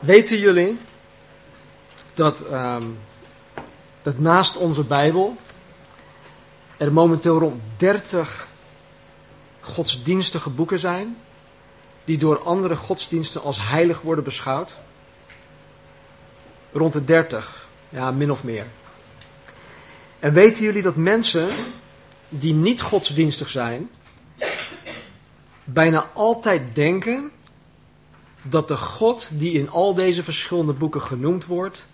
Weten 0.00 0.38
jullie 0.38 0.78
dat, 2.14 2.46
ehm, 2.46 2.86
dat 4.02 4.18
naast 4.18 4.56
onze 4.56 4.84
Bijbel 4.84 5.36
er 6.76 6.92
momenteel 6.92 7.38
rond 7.38 7.62
30 7.76 8.48
godsdienstige 9.60 10.50
boeken 10.50 10.78
zijn 10.78 11.16
die 12.04 12.18
door 12.18 12.42
andere 12.42 12.76
godsdiensten 12.76 13.42
als 13.42 13.58
heilig 13.60 14.00
worden 14.00 14.24
beschouwd? 14.24 14.76
Rond 16.72 16.92
de 16.92 17.04
30, 17.04 17.68
ja, 17.88 18.10
min 18.10 18.30
of 18.30 18.44
meer. 18.44 18.66
En 20.18 20.32
weten 20.32 20.64
jullie 20.64 20.82
dat 20.82 20.96
mensen 20.96 21.48
die 22.28 22.54
niet 22.54 22.80
godsdienstig 22.80 23.50
zijn, 23.50 23.90
bijna 25.64 26.10
altijd 26.14 26.74
denken 26.74 27.32
dat 28.42 28.68
de 28.68 28.76
God 28.76 29.28
die 29.32 29.52
in 29.52 29.70
al 29.70 29.94
deze 29.94 30.22
verschillende 30.22 30.72
boeken 30.72 31.02
genoemd 31.02 31.46
wordt, 31.46 31.86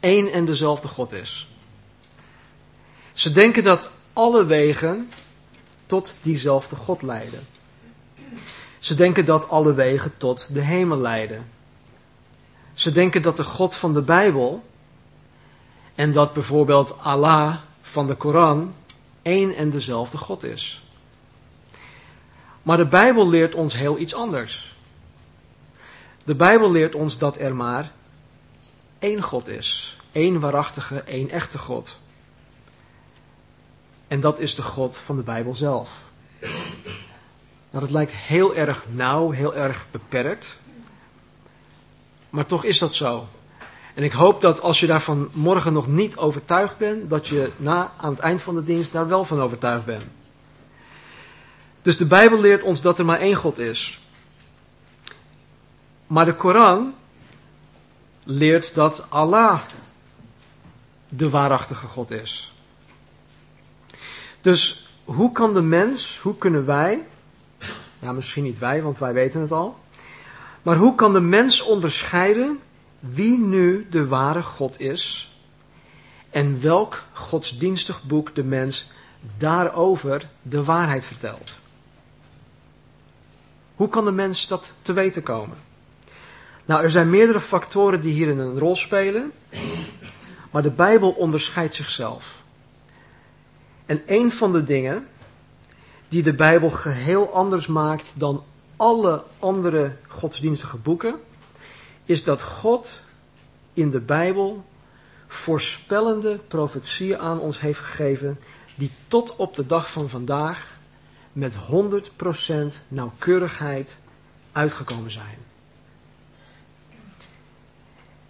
één 0.00 0.32
en 0.32 0.44
dezelfde 0.44 0.88
God 0.88 1.12
is. 1.12 1.48
Ze 3.12 3.32
denken 3.32 3.64
dat 3.64 3.90
alle 4.12 4.44
wegen 4.44 5.10
tot 5.86 6.16
diezelfde 6.20 6.76
God 6.76 7.02
leiden. 7.02 7.46
Ze 8.78 8.94
denken 8.94 9.24
dat 9.24 9.48
alle 9.48 9.74
wegen 9.74 10.16
tot 10.16 10.54
de 10.54 10.60
hemel 10.60 10.98
leiden. 10.98 11.46
Ze 12.74 12.92
denken 12.92 13.22
dat 13.22 13.36
de 13.36 13.44
God 13.44 13.76
van 13.76 13.92
de 13.92 14.02
Bijbel 14.02 14.64
en 15.94 16.12
dat 16.12 16.32
bijvoorbeeld 16.32 16.96
Allah 17.00 17.56
van 17.82 18.06
de 18.06 18.14
Koran 18.14 18.74
één 19.22 19.54
en 19.54 19.70
dezelfde 19.70 20.18
God 20.18 20.44
is. 20.44 20.82
Maar 22.62 22.76
de 22.76 22.86
Bijbel 22.86 23.28
leert 23.28 23.54
ons 23.54 23.74
heel 23.74 23.98
iets 23.98 24.14
anders. 24.14 24.75
De 26.26 26.34
Bijbel 26.34 26.70
leert 26.70 26.94
ons 26.94 27.18
dat 27.18 27.38
er 27.38 27.54
maar 27.54 27.92
één 28.98 29.22
God 29.22 29.48
is. 29.48 29.96
één 30.12 30.40
waarachtige, 30.40 31.00
één 31.00 31.30
echte 31.30 31.58
God. 31.58 31.98
En 34.08 34.20
dat 34.20 34.38
is 34.38 34.54
de 34.54 34.62
God 34.62 34.96
van 34.96 35.16
de 35.16 35.22
Bijbel 35.22 35.54
zelf. 35.54 35.90
Nou, 37.70 37.84
dat 37.84 37.90
lijkt 37.90 38.12
heel 38.12 38.54
erg 38.54 38.84
nauw, 38.88 39.30
heel 39.30 39.54
erg 39.54 39.86
beperkt. 39.90 40.56
Maar 42.30 42.46
toch 42.46 42.64
is 42.64 42.78
dat 42.78 42.94
zo. 42.94 43.28
En 43.94 44.02
ik 44.02 44.12
hoop 44.12 44.40
dat 44.40 44.60
als 44.60 44.80
je 44.80 44.86
daarvan 44.86 45.28
morgen 45.32 45.72
nog 45.72 45.86
niet 45.86 46.16
overtuigd 46.16 46.76
bent, 46.76 47.10
dat 47.10 47.26
je 47.26 47.52
na, 47.56 47.92
aan 47.96 48.10
het 48.10 48.20
eind 48.20 48.42
van 48.42 48.54
de 48.54 48.64
dienst 48.64 48.92
daar 48.92 49.08
wel 49.08 49.24
van 49.24 49.40
overtuigd 49.40 49.84
bent. 49.84 50.04
Dus 51.82 51.96
de 51.96 52.06
Bijbel 52.06 52.40
leert 52.40 52.62
ons 52.62 52.80
dat 52.80 52.98
er 52.98 53.04
maar 53.04 53.20
één 53.20 53.34
God 53.34 53.58
is. 53.58 54.00
Maar 56.06 56.24
de 56.24 56.34
Koran 56.34 56.94
leert 58.24 58.74
dat 58.74 59.06
Allah 59.08 59.60
de 61.08 61.30
waarachtige 61.30 61.86
God 61.86 62.10
is. 62.10 62.52
Dus 64.40 64.88
hoe 65.04 65.32
kan 65.32 65.54
de 65.54 65.62
mens, 65.62 66.18
hoe 66.18 66.36
kunnen 66.38 66.66
wij, 66.66 67.06
ja 67.98 68.12
misschien 68.12 68.42
niet 68.42 68.58
wij, 68.58 68.82
want 68.82 68.98
wij 68.98 69.12
weten 69.12 69.40
het 69.40 69.52
al, 69.52 69.76
maar 70.62 70.76
hoe 70.76 70.94
kan 70.94 71.12
de 71.12 71.20
mens 71.20 71.62
onderscheiden 71.62 72.60
wie 73.00 73.38
nu 73.38 73.86
de 73.90 74.06
ware 74.06 74.42
God 74.42 74.80
is 74.80 75.34
en 76.30 76.60
welk 76.60 77.02
godsdienstig 77.12 78.02
boek 78.02 78.34
de 78.34 78.44
mens 78.44 78.90
daarover 79.38 80.28
de 80.42 80.64
waarheid 80.64 81.04
vertelt? 81.04 81.54
Hoe 83.74 83.88
kan 83.88 84.04
de 84.04 84.10
mens 84.10 84.46
dat 84.46 84.72
te 84.82 84.92
weten 84.92 85.22
komen? 85.22 85.56
Nou, 86.66 86.82
er 86.82 86.90
zijn 86.90 87.10
meerdere 87.10 87.40
factoren 87.40 88.00
die 88.00 88.12
hierin 88.12 88.38
een 88.38 88.58
rol 88.58 88.76
spelen, 88.76 89.32
maar 90.50 90.62
de 90.62 90.70
Bijbel 90.70 91.10
onderscheidt 91.10 91.74
zichzelf. 91.74 92.42
En 93.86 94.02
een 94.06 94.32
van 94.32 94.52
de 94.52 94.64
dingen 94.64 95.08
die 96.08 96.22
de 96.22 96.34
Bijbel 96.34 96.70
geheel 96.70 97.32
anders 97.32 97.66
maakt 97.66 98.12
dan 98.14 98.44
alle 98.76 99.24
andere 99.38 99.96
godsdienstige 100.08 100.76
boeken, 100.76 101.14
is 102.04 102.24
dat 102.24 102.42
God 102.42 103.00
in 103.72 103.90
de 103.90 104.00
Bijbel 104.00 104.64
voorspellende 105.28 106.38
profetieën 106.48 107.18
aan 107.18 107.40
ons 107.40 107.60
heeft 107.60 107.78
gegeven, 107.78 108.38
die 108.74 108.90
tot 109.08 109.36
op 109.36 109.54
de 109.54 109.66
dag 109.66 109.90
van 109.90 110.08
vandaag 110.08 110.76
met 111.32 111.52
100% 111.54 111.56
nauwkeurigheid 112.88 113.96
uitgekomen 114.52 115.10
zijn. 115.10 115.38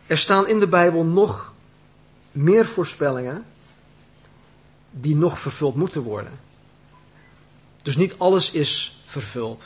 Er 0.06 0.18
staan 0.18 0.48
in 0.48 0.60
de 0.60 0.68
Bijbel 0.68 1.04
nog 1.04 1.52
meer 2.32 2.66
voorspellingen 2.66 3.44
die 4.90 5.16
nog 5.16 5.38
vervuld 5.38 5.74
moeten 5.74 6.02
worden. 6.02 6.32
Dus 7.82 7.96
niet 7.96 8.14
alles 8.18 8.50
is 8.50 9.02
vervuld. 9.06 9.64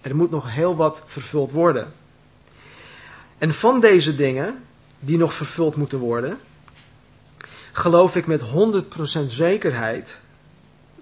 Er 0.00 0.16
moet 0.16 0.30
nog 0.30 0.52
heel 0.52 0.76
wat 0.76 1.02
vervuld 1.06 1.50
worden. 1.50 1.92
En 3.38 3.54
van 3.54 3.80
deze 3.80 4.16
dingen, 4.16 4.64
die 4.98 5.18
nog 5.18 5.34
vervuld 5.34 5.76
moeten 5.76 5.98
worden, 5.98 6.38
geloof 7.72 8.16
ik 8.16 8.26
met 8.26 8.42
100% 9.20 9.24
zekerheid 9.24 10.18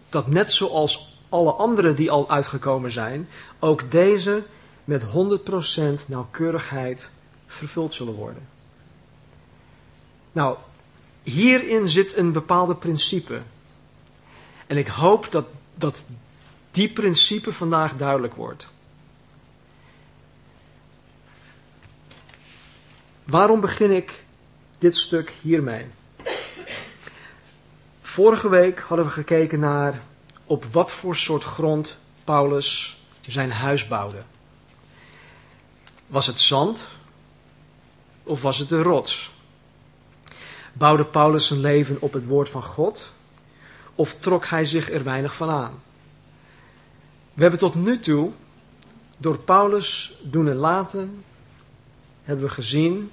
dat 0.08 0.26
net 0.26 0.52
zoals 0.52 1.20
alle 1.28 1.52
andere 1.52 1.94
die 1.94 2.10
al 2.10 2.30
uitgekomen 2.30 2.92
zijn, 2.92 3.28
ook 3.58 3.90
deze 3.90 4.42
met 4.84 5.04
100% 5.04 5.06
nauwkeurigheid 6.06 7.10
vervuld 7.46 7.94
zullen 7.94 8.14
worden. 8.14 8.57
Nou, 10.38 10.56
hierin 11.22 11.88
zit 11.88 12.16
een 12.16 12.32
bepaalde 12.32 12.74
principe. 12.74 13.42
En 14.66 14.76
ik 14.76 14.86
hoop 14.88 15.30
dat, 15.30 15.46
dat 15.74 16.06
die 16.70 16.88
principe 16.88 17.52
vandaag 17.52 17.96
duidelijk 17.96 18.34
wordt. 18.34 18.68
Waarom 23.24 23.60
begin 23.60 23.90
ik 23.90 24.24
dit 24.78 24.96
stuk 24.96 25.32
hiermee? 25.42 25.86
Vorige 28.02 28.48
week 28.48 28.80
hadden 28.80 29.06
we 29.06 29.12
gekeken 29.12 29.60
naar 29.60 30.02
op 30.44 30.64
wat 30.64 30.92
voor 30.92 31.16
soort 31.16 31.44
grond 31.44 31.96
Paulus 32.24 33.00
zijn 33.20 33.50
huis 33.50 33.88
bouwde. 33.88 34.22
Was 36.06 36.26
het 36.26 36.40
zand 36.40 36.88
of 38.22 38.42
was 38.42 38.58
het 38.58 38.68
de 38.68 38.82
rots? 38.82 39.36
Bouwde 40.78 41.04
Paulus 41.04 41.46
zijn 41.46 41.60
leven 41.60 41.96
op 42.00 42.12
het 42.12 42.26
woord 42.26 42.48
van 42.48 42.62
God 42.62 43.10
of 43.94 44.14
trok 44.14 44.46
hij 44.46 44.64
zich 44.64 44.90
er 44.90 45.04
weinig 45.04 45.34
van 45.34 45.50
aan? 45.50 45.82
We 47.34 47.42
hebben 47.42 47.60
tot 47.60 47.74
nu 47.74 48.00
toe 48.00 48.30
door 49.16 49.38
Paulus 49.38 50.18
doen 50.22 50.48
en 50.48 50.56
laten 50.56 51.24
hebben 52.22 52.44
we 52.44 52.50
gezien 52.50 53.10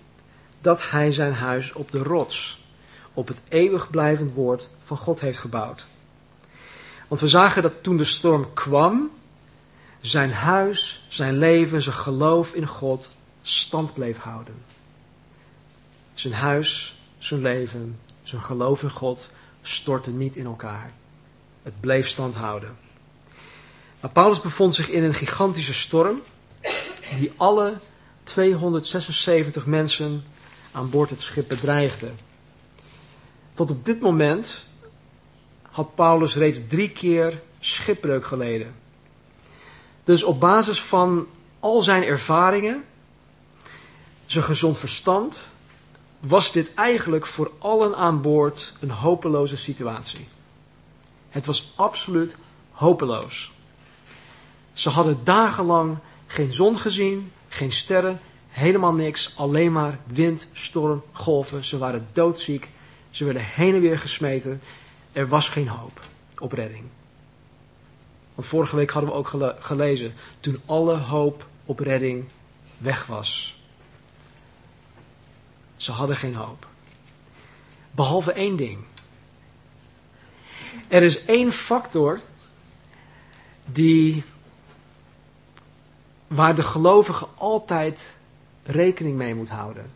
dat 0.61 0.89
hij 0.89 1.11
zijn 1.11 1.33
huis 1.33 1.73
op 1.73 1.91
de 1.91 2.03
rots, 2.03 2.63
op 3.13 3.27
het 3.27 3.37
eeuwig 3.47 3.89
blijvend 3.89 4.31
woord 4.31 4.69
van 4.83 4.97
God 4.97 5.19
heeft 5.19 5.37
gebouwd. 5.37 5.85
Want 7.07 7.21
we 7.21 7.27
zagen 7.27 7.61
dat 7.61 7.83
toen 7.83 7.97
de 7.97 8.03
storm 8.03 8.53
kwam, 8.53 9.11
zijn 10.01 10.31
huis, 10.31 11.05
zijn 11.09 11.37
leven, 11.37 11.81
zijn 11.81 11.95
geloof 11.95 12.53
in 12.53 12.67
God 12.67 13.09
stand 13.41 13.93
bleef 13.93 14.17
houden. 14.17 14.55
Zijn 16.13 16.33
huis, 16.33 16.99
zijn 17.25 17.41
leven, 17.41 17.99
zijn 18.23 18.41
geloof 18.41 18.83
in 18.83 18.89
God 18.89 19.29
stortte 19.61 20.11
niet 20.11 20.35
in 20.35 20.45
elkaar. 20.45 20.93
Het 21.63 21.79
bleef 21.79 22.07
stand 22.07 22.35
houden. 22.35 22.77
Paulus 24.13 24.41
bevond 24.41 24.75
zich 24.75 24.89
in 24.89 25.03
een 25.03 25.13
gigantische 25.13 25.73
storm 25.73 26.21
die 27.17 27.31
alle 27.37 27.77
276 28.23 29.66
mensen 29.66 30.23
aan 30.72 30.89
boord 30.89 31.09
het 31.09 31.22
schip 31.22 31.47
bedreigde. 31.47 32.11
Tot 33.53 33.71
op 33.71 33.85
dit 33.85 33.99
moment 33.99 34.66
had 35.61 35.95
Paulus 35.95 36.35
reeds 36.35 36.59
drie 36.67 36.89
keer 36.89 37.41
schipbreuk 37.59 38.25
geleden. 38.25 38.75
Dus 40.03 40.23
op 40.23 40.39
basis 40.39 40.81
van 40.81 41.28
al 41.59 41.81
zijn 41.81 42.03
ervaringen, 42.03 42.83
zijn 44.25 44.43
gezond 44.43 44.78
verstand, 44.78 45.39
was 46.27 46.51
dit 46.51 46.73
eigenlijk 46.73 47.25
voor 47.25 47.51
allen 47.57 47.95
aan 47.95 48.22
boord 48.22 48.73
een 48.79 48.89
hopeloze 48.89 49.57
situatie. 49.57 50.27
Het 51.29 51.45
was 51.45 51.72
absoluut 51.75 52.35
hopeloos. 52.72 53.51
Ze 54.73 54.89
hadden 54.89 55.19
dagenlang 55.23 55.97
geen 56.27 56.53
zon 56.53 56.77
gezien, 56.77 57.31
geen 57.47 57.72
sterren, 57.72 58.19
helemaal 58.49 58.93
niks. 58.93 59.33
Alleen 59.35 59.72
maar 59.72 59.99
wind, 60.05 60.47
storm, 60.51 61.03
golven. 61.11 61.66
Ze 61.66 61.77
waren 61.77 62.07
doodziek. 62.13 62.69
Ze 63.09 63.23
werden 63.25 63.45
heen 63.45 63.73
en 63.75 63.81
weer 63.81 63.99
gesmeten. 63.99 64.61
Er 65.11 65.28
was 65.28 65.49
geen 65.49 65.67
hoop 65.67 66.01
op 66.37 66.51
redding. 66.51 66.83
Want 68.35 68.47
vorige 68.47 68.75
week 68.75 68.89
hadden 68.89 69.11
we 69.11 69.17
ook 69.17 69.55
gelezen. 69.59 70.13
Toen 70.39 70.61
alle 70.66 70.97
hoop 70.97 71.47
op 71.66 71.79
redding 71.79 72.25
weg 72.78 73.05
was. 73.05 73.54
Ze 75.77 75.91
hadden 75.91 76.16
geen 76.16 76.35
hoop. 76.35 76.67
Behalve 77.91 78.31
één 78.31 78.55
ding. 78.55 78.79
Er 80.87 81.03
is 81.03 81.25
één 81.25 81.51
factor 81.51 82.19
die, 83.66 84.23
waar 86.27 86.55
de 86.55 86.63
gelovige 86.63 87.27
altijd 87.35 88.13
rekening 88.63 89.17
mee 89.17 89.35
moet 89.35 89.49
houden. 89.49 89.91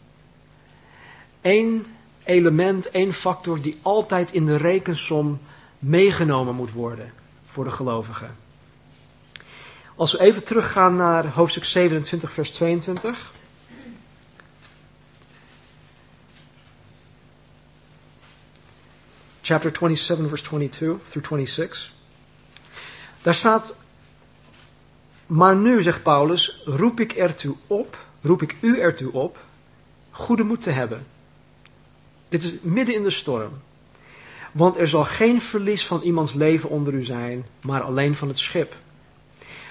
Eén 1.41 1.85
element, 2.23 2.89
één 2.89 3.13
factor 3.13 3.61
die 3.61 3.79
altijd 3.81 4.31
in 4.31 4.45
de 4.45 4.55
rekensom 4.55 5.39
meegenomen 5.79 6.55
moet 6.55 6.71
worden 6.71 7.13
voor 7.47 7.63
de 7.63 7.71
gelovigen. 7.71 8.35
Als 9.95 10.11
we 10.11 10.19
even 10.19 10.43
teruggaan 10.43 10.95
naar 10.95 11.27
hoofdstuk 11.27 11.65
27, 11.65 12.31
vers 12.31 12.51
22. 12.51 13.31
Chapter 19.49 19.71
27, 19.71 20.29
verse 20.29 20.43
22 20.43 20.99
through 21.09 21.23
26. 21.23 21.91
Daar 23.21 23.33
staat, 23.33 23.75
maar 25.25 25.55
nu, 25.55 25.81
zegt 25.81 26.03
Paulus, 26.03 26.61
roep 26.65 26.99
ik 26.99 27.13
ertoe 27.13 27.55
op, 27.67 27.97
roep 28.21 28.41
ik 28.41 28.55
u 28.59 28.79
ertoe 28.79 29.11
op, 29.11 29.37
goede 30.11 30.43
moed 30.43 30.63
te 30.63 30.69
hebben. 30.69 31.05
Dit 32.29 32.43
is 32.43 32.53
midden 32.61 32.95
in 32.95 33.03
de 33.03 33.09
storm. 33.09 33.51
Want 34.51 34.77
er 34.77 34.87
zal 34.87 35.03
geen 35.03 35.41
verlies 35.41 35.85
van 35.85 36.01
iemands 36.01 36.33
leven 36.33 36.69
onder 36.69 36.93
u 36.93 37.03
zijn, 37.03 37.45
maar 37.61 37.81
alleen 37.81 38.15
van 38.15 38.27
het 38.27 38.39
schip. 38.39 38.75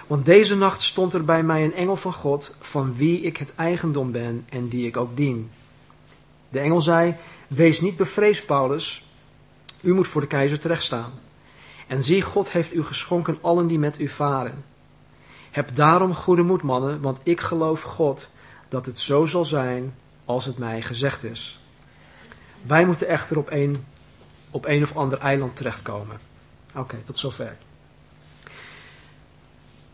Want 0.06 0.26
deze 0.26 0.56
nacht 0.56 0.82
stond 0.82 1.12
er 1.12 1.24
bij 1.24 1.42
mij 1.42 1.64
een 1.64 1.74
engel 1.74 1.96
van 1.96 2.12
God, 2.12 2.54
van 2.60 2.96
wie 2.96 3.20
ik 3.20 3.36
het 3.36 3.54
eigendom 3.54 4.12
ben 4.12 4.46
en 4.48 4.68
die 4.68 4.86
ik 4.86 4.96
ook 4.96 5.16
dien. 5.16 5.50
De 6.48 6.58
engel 6.58 6.80
zei, 6.80 7.16
wees 7.48 7.80
niet 7.80 7.96
bevreesd, 7.96 8.46
Paulus, 8.46 9.02
u 9.80 9.94
moet 9.94 10.08
voor 10.08 10.20
de 10.20 10.26
keizer 10.26 10.58
terechtstaan. 10.58 11.12
En 11.86 12.02
zie, 12.02 12.22
God 12.22 12.50
heeft 12.50 12.74
u 12.74 12.84
geschonken 12.84 13.38
allen 13.40 13.66
die 13.66 13.78
met 13.78 14.00
u 14.00 14.08
varen. 14.08 14.64
Heb 15.50 15.76
daarom 15.76 16.14
goede 16.14 16.42
moed, 16.42 16.62
mannen, 16.62 17.00
want 17.00 17.18
ik 17.22 17.40
geloof 17.40 17.82
God 17.82 18.28
dat 18.68 18.86
het 18.86 19.00
zo 19.00 19.26
zal 19.26 19.44
zijn 19.44 19.94
als 20.24 20.44
het 20.44 20.58
mij 20.58 20.82
gezegd 20.82 21.24
is. 21.24 21.60
Wij 22.62 22.86
moeten 22.86 23.08
echter 23.08 23.38
op 23.38 23.50
een, 23.50 23.84
op 24.50 24.66
een 24.66 24.82
of 24.82 24.96
ander 24.96 25.18
eiland 25.18 25.56
terechtkomen. 25.56 26.20
Oké, 26.74 27.02
tot 27.04 27.18
zover. 27.18 27.56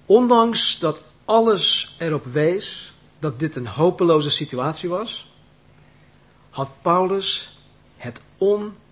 Ondanks 0.07 0.79
dat 0.79 1.01
alles 1.25 1.97
erop 1.99 2.25
wees 2.25 2.95
dat 3.19 3.41
dit 3.41 3.57
een 3.57 3.67
hopeloze 3.67 4.31
situatie 4.31 4.89
was, 4.89 5.33
had 6.51 6.71
Paulus 6.83 7.59
het 7.97 8.23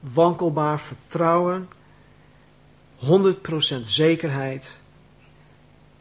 onwankelbaar 0.02 0.80
vertrouwen, 0.80 1.68
100% 3.00 3.06
zekerheid 3.84 4.76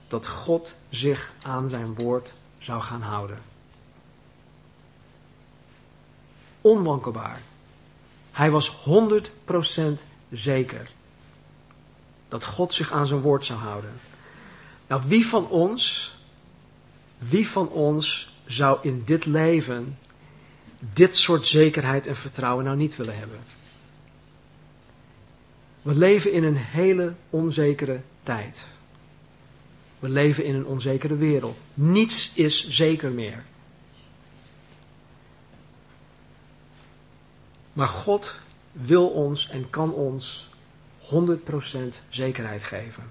dat 0.07 0.27
God 0.27 0.75
zich 0.89 1.31
aan 1.41 1.69
zijn 1.69 1.95
woord 1.95 2.33
zou 2.57 2.81
gaan 2.81 3.01
houden. 3.01 3.37
Onwankelbaar. 6.61 7.41
Hij 8.31 8.51
was 8.51 8.71
100% 8.71 10.03
zeker 10.31 10.91
dat 12.27 12.45
God 12.45 12.73
zich 12.73 12.91
aan 12.91 13.07
zijn 13.07 13.21
woord 13.21 13.45
zou 13.45 13.59
houden. 13.59 13.93
Nou, 14.87 15.01
wie 15.05 15.27
van 15.27 15.47
ons, 15.47 16.13
wie 17.17 17.47
van 17.47 17.69
ons 17.69 18.33
zou 18.45 18.79
in 18.81 19.03
dit 19.05 19.25
leven 19.25 19.97
dit 20.79 21.17
soort 21.17 21.45
zekerheid 21.47 22.07
en 22.07 22.15
vertrouwen 22.15 22.65
nou 22.65 22.77
niet 22.77 22.95
willen 22.95 23.17
hebben? 23.17 23.39
We 25.81 25.97
leven 25.97 26.31
in 26.31 26.43
een 26.43 26.55
hele 26.55 27.13
onzekere 27.29 28.01
tijd. 28.23 28.65
We 29.99 30.09
leven 30.09 30.45
in 30.45 30.55
een 30.55 30.65
onzekere 30.65 31.15
wereld. 31.15 31.59
Niets 31.73 32.31
is 32.33 32.69
zeker 32.69 33.11
meer. 33.11 33.43
Maar 37.73 37.87
God 37.87 38.35
wil 38.71 39.07
ons 39.07 39.49
en 39.49 39.69
kan 39.69 39.93
ons 39.93 40.49
100% 41.01 41.07
zekerheid 42.09 42.63
geven. 42.63 43.03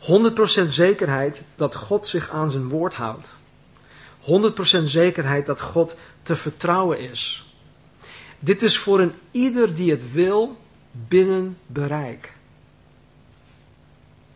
100% 0.00 0.68
zekerheid 0.68 1.44
dat 1.56 1.74
God 1.74 2.06
zich 2.06 2.30
aan 2.30 2.50
zijn 2.50 2.68
woord 2.68 2.94
houdt. 2.94 3.30
100% 4.20 4.82
zekerheid 4.84 5.46
dat 5.46 5.60
God 5.60 5.94
te 6.22 6.36
vertrouwen 6.36 6.98
is. 6.98 7.44
Dit 8.38 8.62
is 8.62 8.78
voor 8.78 9.00
een 9.00 9.12
ieder 9.30 9.74
die 9.74 9.90
het 9.90 10.12
wil 10.12 10.56
binnen 10.90 11.58
bereik. 11.66 12.32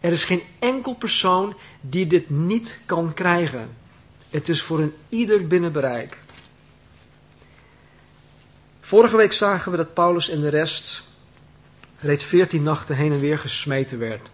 Er 0.00 0.12
is 0.12 0.24
geen 0.24 0.42
enkel 0.58 0.94
persoon 0.94 1.56
die 1.80 2.06
dit 2.06 2.30
niet 2.30 2.78
kan 2.86 3.14
krijgen. 3.14 3.68
Het 4.30 4.48
is 4.48 4.62
voor 4.62 4.80
een 4.80 4.94
ieder 5.08 5.46
binnen 5.46 5.72
bereik. 5.72 6.18
Vorige 8.80 9.16
week 9.16 9.32
zagen 9.32 9.70
we 9.70 9.76
dat 9.76 9.94
Paulus 9.94 10.28
en 10.28 10.40
de 10.40 10.48
rest 10.48 11.02
reeds 12.00 12.24
veertien 12.24 12.62
nachten 12.62 12.96
heen 12.96 13.12
en 13.12 13.20
weer 13.20 13.38
gesmeten 13.38 13.98
werd. 13.98 14.30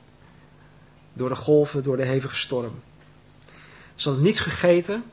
Door 1.13 1.29
de 1.29 1.37
golven, 1.37 1.83
door 1.83 1.97
de 1.97 2.05
hevige 2.05 2.37
storm. 2.37 2.83
Ze 3.95 4.09
hadden 4.09 4.27
niets 4.27 4.41
gegeten. 4.41 5.05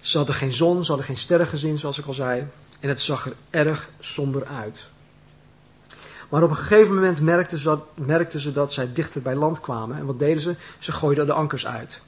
Ze 0.00 0.16
hadden 0.16 0.34
geen 0.34 0.52
zon, 0.52 0.82
ze 0.82 0.88
hadden 0.88 1.06
geen 1.06 1.16
sterren 1.16 1.46
gezien, 1.46 1.78
zoals 1.78 1.98
ik 1.98 2.06
al 2.06 2.14
zei. 2.14 2.46
En 2.80 2.88
het 2.88 3.00
zag 3.00 3.26
er 3.26 3.36
erg 3.50 3.88
somber 4.00 4.44
uit. 4.44 4.84
Maar 6.32 6.42
op 6.42 6.50
een 6.50 6.56
gegeven 6.56 6.94
moment 6.94 7.20
merkten 7.20 7.58
ze, 7.58 7.64
dat, 7.64 7.86
merkten 7.94 8.40
ze 8.40 8.52
dat 8.52 8.72
zij 8.72 8.92
dichter 8.92 9.22
bij 9.22 9.34
land 9.34 9.60
kwamen. 9.60 9.96
En 9.96 10.06
wat 10.06 10.18
deden 10.18 10.42
ze? 10.42 10.54
Ze 10.78 10.92
gooiden 10.92 11.26
de 11.26 11.32
ankers 11.32 11.66
uit. 11.66 12.00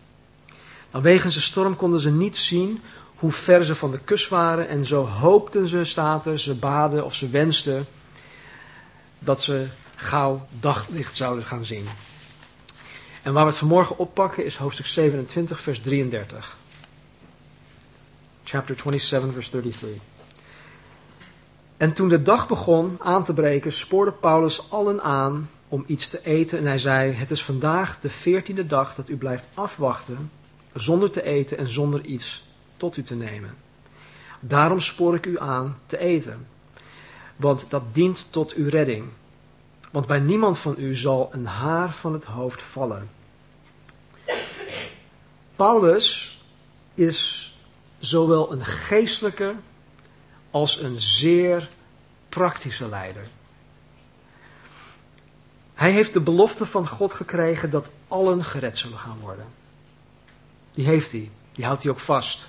Nou, 0.91 1.05
wegens 1.05 1.35
de 1.35 1.41
storm 1.41 1.76
konden 1.76 2.00
ze 2.00 2.11
niet 2.11 2.37
zien 2.37 2.81
hoe 3.17 3.32
ver 3.32 3.65
ze 3.65 3.75
van 3.75 3.91
de 3.91 3.99
kust 3.99 4.29
waren. 4.29 4.69
En 4.69 4.87
zo 4.87 5.06
hoopten 5.06 5.69
ze, 5.69 5.85
staat 5.85 6.26
ze 6.35 6.55
baden 6.55 7.05
of 7.05 7.15
ze 7.15 7.29
wensten 7.29 7.87
dat 9.19 9.43
ze 9.43 9.67
gauw 9.97 10.47
daglicht 10.61 11.17
zouden 11.17 11.44
gaan 11.44 11.65
zien. 11.65 11.87
En 13.23 13.32
waar 13.32 13.44
we 13.44 13.50
het 13.50 13.59
vanmorgen 13.59 13.99
oppakken 13.99 14.44
is 14.44 14.56
hoofdstuk 14.56 14.87
27, 14.87 15.61
vers 15.61 15.81
33. 15.81 16.56
Chapter 18.44 18.76
27, 18.76 19.32
vers 19.32 19.49
33. 19.49 20.13
En 21.76 21.93
toen 21.93 22.09
de 22.09 22.23
dag 22.23 22.49
begon 22.49 22.97
aan 23.00 23.25
te 23.25 23.33
breken, 23.33 23.73
spoorde 23.73 24.12
Paulus 24.12 24.71
allen 24.71 25.02
aan 25.02 25.50
om 25.69 25.85
iets 25.87 26.09
te 26.09 26.25
eten. 26.25 26.59
En 26.59 26.66
hij 26.66 26.78
zei: 26.78 27.12
Het 27.12 27.31
is 27.31 27.45
vandaag 27.45 28.00
de 28.00 28.11
veertiende 28.11 28.66
dag 28.66 28.95
dat 28.95 29.09
u 29.09 29.16
blijft 29.16 29.49
afwachten, 29.54 30.31
zonder 30.75 31.11
te 31.11 31.23
eten 31.23 31.59
en 31.59 31.69
zonder 31.69 32.04
iets 32.04 32.45
tot 32.76 32.97
u 32.97 33.02
te 33.02 33.14
nemen. 33.14 33.54
Daarom 34.40 34.81
spoor 34.81 35.14
ik 35.14 35.26
u 35.26 35.40
aan 35.40 35.78
te 35.87 35.99
eten, 35.99 36.47
want 37.37 37.64
dat 37.69 37.83
dient 37.93 38.26
tot 38.31 38.52
uw 38.52 38.69
redding. 38.69 39.04
Want 39.90 40.07
bij 40.07 40.21
niemand 40.21 40.59
van 40.59 40.75
u 40.78 40.95
zal 40.95 41.28
een 41.33 41.47
haar 41.47 41.93
van 41.93 42.12
het 42.12 42.25
hoofd 42.25 42.62
vallen. 42.62 43.11
Paulus 45.57 46.38
is 46.95 47.50
zowel 47.99 48.52
een 48.52 48.64
geestelijke 48.64 49.54
als 50.54 50.80
een 50.80 51.00
zeer 51.00 51.68
praktische 52.28 52.88
leider. 52.88 53.26
Hij 55.75 55.90
heeft 55.90 56.12
de 56.12 56.20
belofte 56.20 56.66
van 56.66 56.88
God 56.88 57.12
gekregen 57.12 57.70
dat 57.70 57.90
allen 58.08 58.44
gered 58.44 58.78
zullen 58.78 58.99
gaan 58.99 59.18
worden. 59.20 59.44
Die 60.70 60.87
heeft 60.87 61.11
hij. 61.11 61.30
Die 61.52 61.64
houdt 61.64 61.82
hij 61.82 61.92
ook 61.92 61.99
vast. 61.99 62.46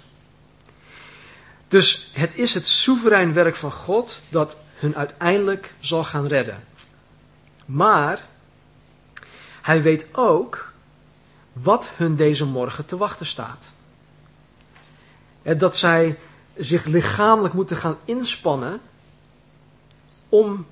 Dus 1.68 2.10
het 2.14 2.36
is 2.36 2.54
het 2.54 2.68
soeverein 2.68 3.34
werk 3.34 3.56
van 3.56 3.72
God 3.72 4.22
dat 4.30 4.58
hun 4.76 4.96
uiteindelijk 4.96 5.74
zal 5.80 6.04
gaan 6.04 6.28
redden. 6.28 6.64
Maar 7.66 8.22
hij 9.62 9.82
weet 9.82 10.06
ook 10.12 10.74
wat 11.54 11.88
hun 11.96 12.16
deze 12.16 12.46
morgen 12.46 12.86
te 12.86 12.98
wachten 12.98 13.26
staat. 13.26 13.72
Dat 15.42 15.78
zij 15.78 16.18
zich 16.58 16.86
lichamelijk 16.86 17.54
moeten 17.54 17.78
gaan 17.78 17.98
inspannen 18.06 18.82
om 20.30 20.66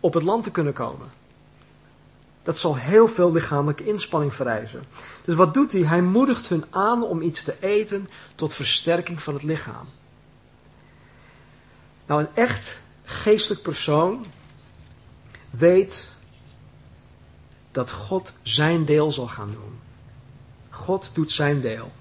op 0.00 0.14
het 0.14 0.22
land 0.22 0.44
te 0.44 0.50
kunnen 0.50 0.72
komen. 0.72 1.08
Dat 2.42 2.58
zal 2.58 2.76
heel 2.76 3.08
veel 3.08 3.32
lichamelijke 3.32 3.84
inspanning 3.84 4.34
vereisen. 4.34 4.82
Dus 5.24 5.34
wat 5.34 5.54
doet 5.54 5.72
hij? 5.72 5.82
Hij 5.82 6.02
moedigt 6.02 6.48
hun 6.48 6.64
aan 6.70 7.02
om 7.02 7.20
iets 7.20 7.42
te 7.42 7.56
eten 7.60 8.08
tot 8.34 8.54
versterking 8.54 9.22
van 9.22 9.34
het 9.34 9.42
lichaam. 9.42 9.86
Nou, 12.06 12.20
een 12.20 12.34
echt 12.34 12.78
geestelijk 13.04 13.62
persoon 13.62 14.24
weet 15.50 16.08
dat 17.72 17.90
God 17.90 18.32
zijn 18.42 18.84
deel 18.84 19.12
zal 19.12 19.28
gaan 19.28 19.50
doen. 19.50 19.78
God 20.70 21.10
doet 21.12 21.32
zijn 21.32 21.60
deel. 21.60 21.92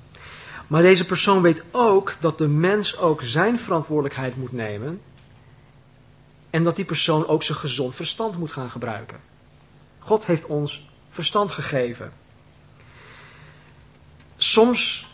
Maar 0.67 0.81
deze 0.81 1.05
persoon 1.05 1.41
weet 1.41 1.63
ook 1.71 2.15
dat 2.19 2.37
de 2.37 2.47
mens 2.47 2.97
ook 2.97 3.21
zijn 3.23 3.59
verantwoordelijkheid 3.59 4.37
moet 4.37 4.51
nemen. 4.51 5.01
En 6.49 6.63
dat 6.63 6.75
die 6.75 6.85
persoon 6.85 7.27
ook 7.27 7.43
zijn 7.43 7.57
gezond 7.57 7.95
verstand 7.95 8.37
moet 8.37 8.51
gaan 8.51 8.69
gebruiken. 8.69 9.19
God 9.99 10.25
heeft 10.25 10.45
ons 10.45 10.89
verstand 11.09 11.51
gegeven. 11.51 12.11
Soms 14.37 15.09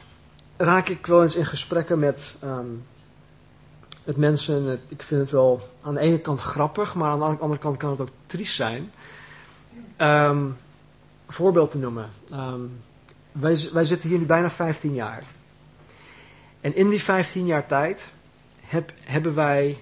raak 0.58 0.90
ik 0.90 1.06
wel 1.06 1.24
eens 1.24 1.36
in 1.36 1.46
gesprekken 1.46 2.00
met, 2.00 2.36
um, 2.44 2.86
mensen. 4.16 4.82
Ik 4.88 5.02
vind 5.02 5.22
het 5.22 5.32
wel 5.32 5.70
aan 5.82 5.94
de 5.94 6.00
ene 6.00 6.20
kant 6.20 6.40
grappig, 6.40 6.96
maar 6.96 7.10
aan 7.10 7.20
de 7.20 7.26
andere 7.26 7.60
kant 7.60 7.78
kan 7.78 7.90
het 7.90 8.02
ook 8.02 8.10
triest 8.26 8.56
zijn. 8.56 8.92
Um, 9.98 10.58
voorbeeld 11.28 11.72
te 11.72 11.78
noemen. 11.78 12.10
Um, 12.32 12.82
wij, 13.32 13.70
wij 13.74 13.84
zitten 13.84 14.10
hier 14.10 14.18
nu 14.18 14.26
bijna 14.26 14.50
15 14.50 14.94
jaar. 14.94 15.24
En 16.64 16.76
in 16.76 16.90
die 16.90 17.04
15 17.04 17.46
jaar 17.46 17.66
tijd 17.66 18.08
heb, 18.62 18.92
hebben 19.02 19.36
wij 19.36 19.78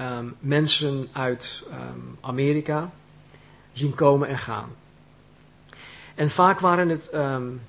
um, 0.00 0.34
mensen 0.38 1.08
uit 1.12 1.62
um, 1.70 2.18
Amerika 2.20 2.90
zien 3.72 3.94
komen 3.94 4.28
en 4.28 4.38
gaan. 4.38 4.68
En 6.14 6.30
vaak 6.30 6.60
waren 6.60 6.88
het, 6.88 7.10
um, 7.14 7.60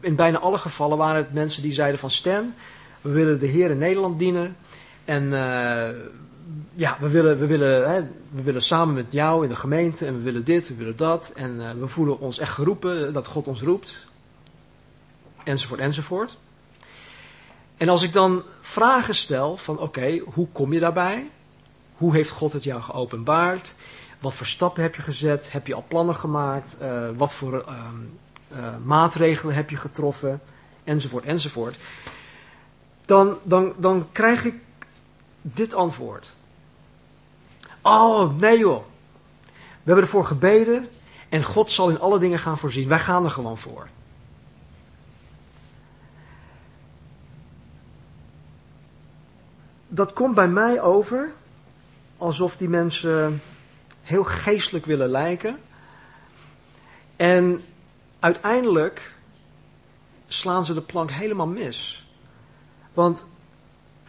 in 0.00 0.14
bijna 0.14 0.38
alle 0.38 0.58
gevallen 0.58 0.98
waren 0.98 1.16
het 1.16 1.32
mensen 1.32 1.62
die 1.62 1.72
zeiden 1.72 2.00
van 2.00 2.10
Stan, 2.10 2.54
we 3.00 3.10
willen 3.10 3.40
de 3.40 3.46
Heer 3.46 3.70
in 3.70 3.78
Nederland 3.78 4.18
dienen. 4.18 4.56
En 5.04 5.22
uh, 5.22 5.88
ja, 6.74 6.96
we 7.00 7.08
willen, 7.08 7.38
we, 7.38 7.46
willen, 7.46 7.90
hè, 7.90 8.00
we 8.28 8.42
willen 8.42 8.62
samen 8.62 8.94
met 8.94 9.06
jou 9.10 9.42
in 9.42 9.48
de 9.48 9.56
gemeente 9.56 10.06
en 10.06 10.16
we 10.16 10.22
willen 10.22 10.44
dit, 10.44 10.68
we 10.68 10.74
willen 10.74 10.96
dat. 10.96 11.32
En 11.34 11.56
uh, 11.56 11.70
we 11.70 11.86
voelen 11.86 12.20
ons 12.20 12.38
echt 12.38 12.52
geroepen, 12.52 13.12
dat 13.12 13.26
God 13.26 13.46
ons 13.46 13.62
roept. 13.62 14.06
Enzovoort, 15.44 15.80
enzovoort. 15.80 16.36
En 17.76 17.88
als 17.88 18.02
ik 18.02 18.12
dan 18.12 18.42
vragen 18.60 19.14
stel 19.14 19.56
van 19.56 19.78
oké, 19.78 20.18
hoe 20.18 20.48
kom 20.52 20.72
je 20.72 20.80
daarbij? 20.80 21.30
Hoe 21.96 22.14
heeft 22.14 22.30
God 22.30 22.52
het 22.52 22.64
jou 22.64 22.82
geopenbaard? 22.82 23.74
Wat 24.20 24.34
voor 24.34 24.46
stappen 24.46 24.82
heb 24.82 24.94
je 24.94 25.02
gezet? 25.02 25.52
Heb 25.52 25.66
je 25.66 25.74
al 25.74 25.84
plannen 25.88 26.14
gemaakt? 26.14 26.76
Uh, 26.82 27.08
wat 27.16 27.34
voor 27.34 27.64
uh, 27.68 27.88
uh, 28.52 28.68
maatregelen 28.84 29.54
heb 29.54 29.70
je 29.70 29.76
getroffen? 29.76 30.40
Enzovoort, 30.84 31.24
enzovoort. 31.24 31.76
Dan, 33.04 33.36
dan, 33.42 33.72
dan 33.76 34.08
krijg 34.12 34.44
ik 34.44 34.54
dit 35.42 35.74
antwoord. 35.74 36.32
Oh, 37.82 38.36
nee 38.38 38.58
joh. 38.58 38.84
We 39.42 39.92
hebben 39.92 40.04
ervoor 40.04 40.24
gebeden 40.24 40.88
en 41.28 41.42
God 41.42 41.70
zal 41.70 41.88
in 41.88 42.00
alle 42.00 42.18
dingen 42.18 42.38
gaan 42.38 42.58
voorzien. 42.58 42.88
Wij 42.88 42.98
gaan 42.98 43.24
er 43.24 43.30
gewoon 43.30 43.58
voor. 43.58 43.88
Dat 49.96 50.12
komt 50.12 50.34
bij 50.34 50.48
mij 50.48 50.80
over 50.80 51.32
alsof 52.16 52.56
die 52.56 52.68
mensen 52.68 53.42
heel 54.02 54.24
geestelijk 54.24 54.86
willen 54.86 55.08
lijken. 55.08 55.58
En 57.16 57.62
uiteindelijk 58.20 59.14
slaan 60.28 60.64
ze 60.64 60.74
de 60.74 60.80
plank 60.80 61.10
helemaal 61.10 61.46
mis. 61.46 62.06
Want 62.92 63.26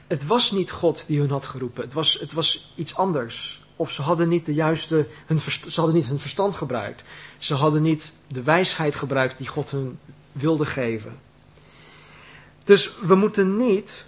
het 0.08 0.26
was 0.26 0.52
niet 0.52 0.72
God 0.72 1.04
die 1.08 1.20
hun 1.20 1.30
had 1.30 1.46
geroepen. 1.46 1.84
Het 1.84 1.94
was, 1.94 2.14
het 2.20 2.34
was 2.34 2.74
iets 2.76 2.96
anders. 2.96 3.64
Of 3.76 3.92
ze 3.92 4.02
hadden 4.02 4.30
niet 4.30 4.46
de 4.46 4.54
juiste, 4.54 5.08
hun, 5.26 5.40
ze 5.40 5.80
hadden 5.80 5.96
niet 5.96 6.08
hun 6.08 6.20
verstand 6.20 6.56
gebruikt. 6.56 7.04
Ze 7.38 7.54
hadden 7.54 7.82
niet 7.82 8.14
de 8.28 8.44
wijsheid 8.44 8.96
gebruikt 8.96 9.38
die 9.38 9.48
God 9.48 9.70
hun 9.70 10.00
wilde 10.32 10.66
geven. 10.66 11.20
Dus 12.64 12.92
we 13.02 13.16
moeten 13.16 13.58
niet, 13.58 14.06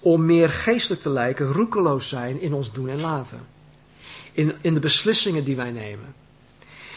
om 0.00 0.24
meer 0.24 0.48
geestelijk 0.48 1.02
te 1.02 1.10
lijken, 1.10 1.52
roekeloos 1.52 2.08
zijn 2.08 2.40
in 2.40 2.52
ons 2.52 2.72
doen 2.72 2.88
en 2.88 3.00
laten. 3.00 3.46
In, 4.32 4.52
in 4.60 4.74
de 4.74 4.80
beslissingen 4.80 5.44
die 5.44 5.56
wij 5.56 5.70
nemen. 5.70 6.14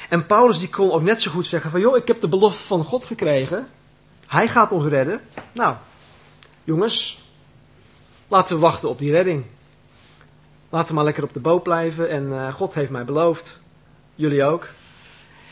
En 0.10 0.26
Paulus 0.26 0.60
die 0.60 0.70
kon 0.70 0.92
ook 0.92 1.02
net 1.02 1.22
zo 1.22 1.32
goed 1.32 1.48
zeggen 1.48 1.72
van, 1.72 1.80
joh, 1.80 1.98
ik 1.98 2.08
heb 2.08 2.22
de 2.22 2.28
belofte 2.28 2.64
van 2.64 2.84
God 2.84 3.06
gekregen. 3.06 3.68
Hij 4.28 4.48
gaat 4.48 4.72
ons 4.72 4.86
redden. 4.86 5.22
Nou, 5.54 5.76
jongens, 6.64 7.24
laten 8.28 8.56
we 8.56 8.62
wachten 8.62 8.90
op 8.90 9.00
die 9.00 9.12
redding. 9.12 9.44
Laten 10.70 10.88
we 10.88 10.94
maar 10.94 11.04
lekker 11.04 11.24
op 11.24 11.34
de 11.34 11.40
boot 11.40 11.64
blijven 11.64 12.10
en 12.10 12.28
uh, 12.28 12.54
God 12.54 12.74
heeft 12.74 12.92
mij 12.92 13.06
beloofd. 13.06 13.58
Jullie 14.16 14.44
ook. 14.44 14.68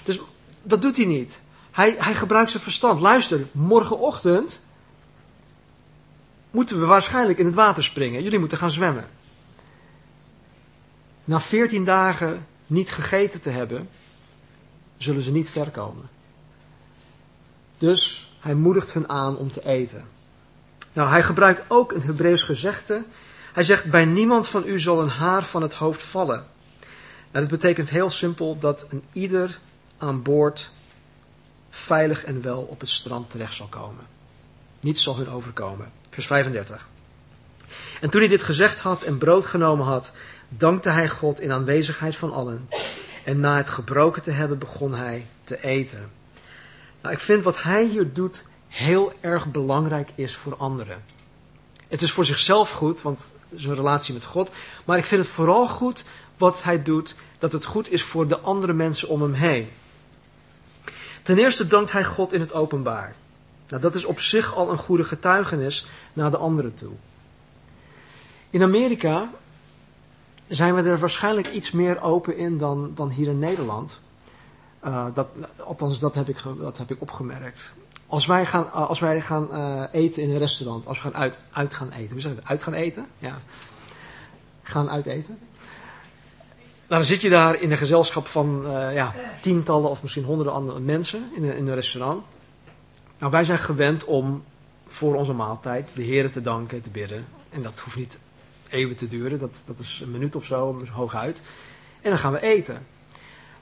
Dus 0.03 0.19
dat 0.63 0.81
doet 0.81 0.95
hij 0.95 1.05
niet. 1.05 1.39
Hij, 1.71 1.95
hij 1.97 2.15
gebruikt 2.15 2.49
zijn 2.51 2.63
verstand. 2.63 2.99
Luister, 2.99 3.47
morgenochtend 3.51 4.61
moeten 6.51 6.79
we 6.79 6.85
waarschijnlijk 6.85 7.39
in 7.39 7.45
het 7.45 7.55
water 7.55 7.83
springen. 7.83 8.23
Jullie 8.23 8.39
moeten 8.39 8.57
gaan 8.57 8.71
zwemmen. 8.71 9.07
Na 11.23 11.39
veertien 11.39 11.85
dagen 11.85 12.45
niet 12.67 12.91
gegeten 12.91 13.41
te 13.41 13.49
hebben, 13.49 13.89
zullen 14.97 15.21
ze 15.21 15.31
niet 15.31 15.49
ver 15.49 15.69
komen. 15.69 16.09
Dus 17.77 18.31
hij 18.39 18.53
moedigt 18.53 18.93
hun 18.93 19.09
aan 19.09 19.37
om 19.37 19.51
te 19.51 19.65
eten. 19.65 20.07
Nou, 20.93 21.09
hij 21.09 21.23
gebruikt 21.23 21.61
ook 21.67 21.91
een 21.91 22.01
Hebreeuws 22.01 22.43
gezegde. 22.43 23.03
Hij 23.53 23.63
zegt, 23.63 23.89
bij 23.89 24.05
niemand 24.05 24.47
van 24.47 24.63
u 24.67 24.79
zal 24.79 25.01
een 25.01 25.09
haar 25.09 25.43
van 25.43 25.61
het 25.61 25.73
hoofd 25.73 26.01
vallen. 26.01 26.45
Nou, 27.31 27.45
dat 27.45 27.59
betekent 27.59 27.89
heel 27.89 28.09
simpel 28.09 28.59
dat 28.59 28.85
een 28.89 29.03
ieder 29.13 29.59
aan 29.97 30.21
boord 30.21 30.69
veilig 31.69 32.23
en 32.23 32.41
wel 32.41 32.61
op 32.61 32.79
het 32.79 32.89
strand 32.89 33.31
terecht 33.31 33.55
zal 33.55 33.67
komen. 33.67 34.05
Niets 34.79 35.03
zal 35.03 35.17
hun 35.17 35.29
overkomen. 35.29 35.91
Vers 36.09 36.27
35. 36.27 36.87
En 38.01 38.09
toen 38.09 38.19
hij 38.19 38.29
dit 38.29 38.43
gezegd 38.43 38.79
had 38.79 39.01
en 39.01 39.17
brood 39.17 39.45
genomen 39.45 39.85
had, 39.85 40.11
dankte 40.49 40.89
hij 40.89 41.09
God 41.09 41.39
in 41.39 41.51
aanwezigheid 41.51 42.15
van 42.15 42.33
allen. 42.33 42.69
En 43.23 43.39
na 43.39 43.55
het 43.55 43.69
gebroken 43.69 44.21
te 44.21 44.31
hebben, 44.31 44.57
begon 44.57 44.93
hij 44.93 45.25
te 45.43 45.63
eten. 45.63 46.11
Nou, 47.01 47.13
ik 47.13 47.19
vind 47.19 47.43
wat 47.43 47.63
hij 47.63 47.85
hier 47.85 48.13
doet 48.13 48.43
heel 48.67 49.13
erg 49.21 49.51
belangrijk 49.51 50.09
is 50.15 50.35
voor 50.35 50.55
anderen. 50.57 51.03
Het 51.87 52.01
is 52.01 52.11
voor 52.11 52.25
zichzelf 52.25 52.71
goed, 52.71 53.01
want 53.01 53.31
zijn 53.55 53.75
relatie 53.75 54.13
met 54.13 54.23
God. 54.23 54.51
Maar 54.85 54.97
ik 54.97 55.05
vind 55.05 55.23
het 55.23 55.33
vooral 55.33 55.67
goed 55.67 56.03
wat 56.37 56.63
hij 56.63 56.83
doet, 56.83 57.15
dat 57.39 57.51
het 57.51 57.65
goed 57.65 57.91
is 57.91 58.03
voor 58.03 58.27
de 58.27 58.39
andere 58.39 58.73
mensen 58.73 59.07
om 59.07 59.21
hem 59.21 59.33
heen. 59.33 59.69
Ten 61.23 61.37
eerste 61.37 61.67
dankt 61.67 61.91
hij 61.91 62.03
God 62.03 62.33
in 62.33 62.39
het 62.39 62.53
openbaar. 62.53 63.15
Nou, 63.69 63.81
dat 63.81 63.95
is 63.95 64.05
op 64.05 64.19
zich 64.19 64.55
al 64.55 64.69
een 64.69 64.77
goede 64.77 65.03
getuigenis 65.03 65.87
naar 66.13 66.31
de 66.31 66.37
anderen 66.37 66.73
toe. 66.73 66.91
In 68.49 68.63
Amerika 68.63 69.29
zijn 70.47 70.75
we 70.75 70.81
er 70.81 70.97
waarschijnlijk 70.97 71.47
iets 71.47 71.71
meer 71.71 72.01
open 72.01 72.37
in 72.37 72.57
dan, 72.57 72.91
dan 72.95 73.09
hier 73.09 73.27
in 73.27 73.39
Nederland. 73.39 73.99
Uh, 74.85 75.05
dat, 75.13 75.27
althans, 75.65 75.99
dat 75.99 76.15
heb, 76.15 76.29
ik, 76.29 76.43
dat 76.59 76.77
heb 76.77 76.91
ik 76.91 77.01
opgemerkt. 77.01 77.71
Als 78.07 78.25
wij 78.25 78.45
gaan, 78.45 78.65
uh, 78.65 78.87
als 78.87 78.99
wij 78.99 79.21
gaan 79.21 79.47
uh, 79.51 79.83
eten 79.91 80.23
in 80.23 80.29
een 80.29 80.37
restaurant, 80.37 80.87
als 80.87 81.01
we 81.01 81.03
gaan 81.03 81.21
uit, 81.21 81.39
uit 81.51 81.73
gaan 81.73 81.91
eten, 81.91 82.15
we 82.15 82.21
zeggen 82.21 82.45
uit 82.45 82.63
gaan 82.63 82.73
eten, 82.73 83.05
ja, 83.19 83.39
gaan 84.63 84.89
uiteten. 84.89 85.37
Nou, 86.87 87.01
dan 87.01 87.03
zit 87.03 87.21
je 87.21 87.29
daar 87.29 87.61
in 87.61 87.71
een 87.71 87.77
gezelschap 87.77 88.27
van 88.27 88.65
ja, 88.93 89.13
tientallen 89.41 89.89
of 89.89 90.01
misschien 90.01 90.23
honderden 90.23 90.53
andere 90.53 90.79
mensen 90.79 91.31
in 91.35 91.43
een, 91.43 91.55
in 91.55 91.67
een 91.67 91.75
restaurant. 91.75 92.23
Nou, 93.19 93.31
wij 93.31 93.43
zijn 93.43 93.59
gewend 93.59 94.03
om 94.03 94.43
voor 94.87 95.15
onze 95.15 95.33
maaltijd 95.33 95.89
de 95.95 96.01
heren 96.01 96.31
te 96.31 96.41
danken, 96.41 96.81
te 96.81 96.89
bidden. 96.89 97.25
En 97.49 97.61
dat 97.61 97.79
hoeft 97.79 97.95
niet 97.95 98.17
eeuwen 98.69 98.95
te 98.95 99.07
duren, 99.07 99.39
dat, 99.39 99.63
dat 99.65 99.79
is 99.79 99.99
een 100.03 100.11
minuut 100.11 100.35
of 100.35 100.45
zo, 100.45 100.81
hooguit. 100.91 101.41
En 102.01 102.09
dan 102.09 102.19
gaan 102.19 102.31
we 102.31 102.41
eten. 102.41 102.87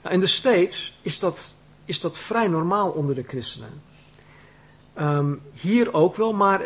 Nou, 0.02 0.14
in 0.14 0.20
de 0.20 0.26
States 0.26 0.98
is 1.02 1.18
dat, 1.18 1.54
is 1.84 2.00
dat 2.00 2.18
vrij 2.18 2.48
normaal 2.48 2.90
onder 2.90 3.14
de 3.14 3.24
christenen. 3.26 3.82
Um, 5.00 5.40
hier 5.52 5.94
ook 5.94 6.16
wel, 6.16 6.32
maar 6.32 6.62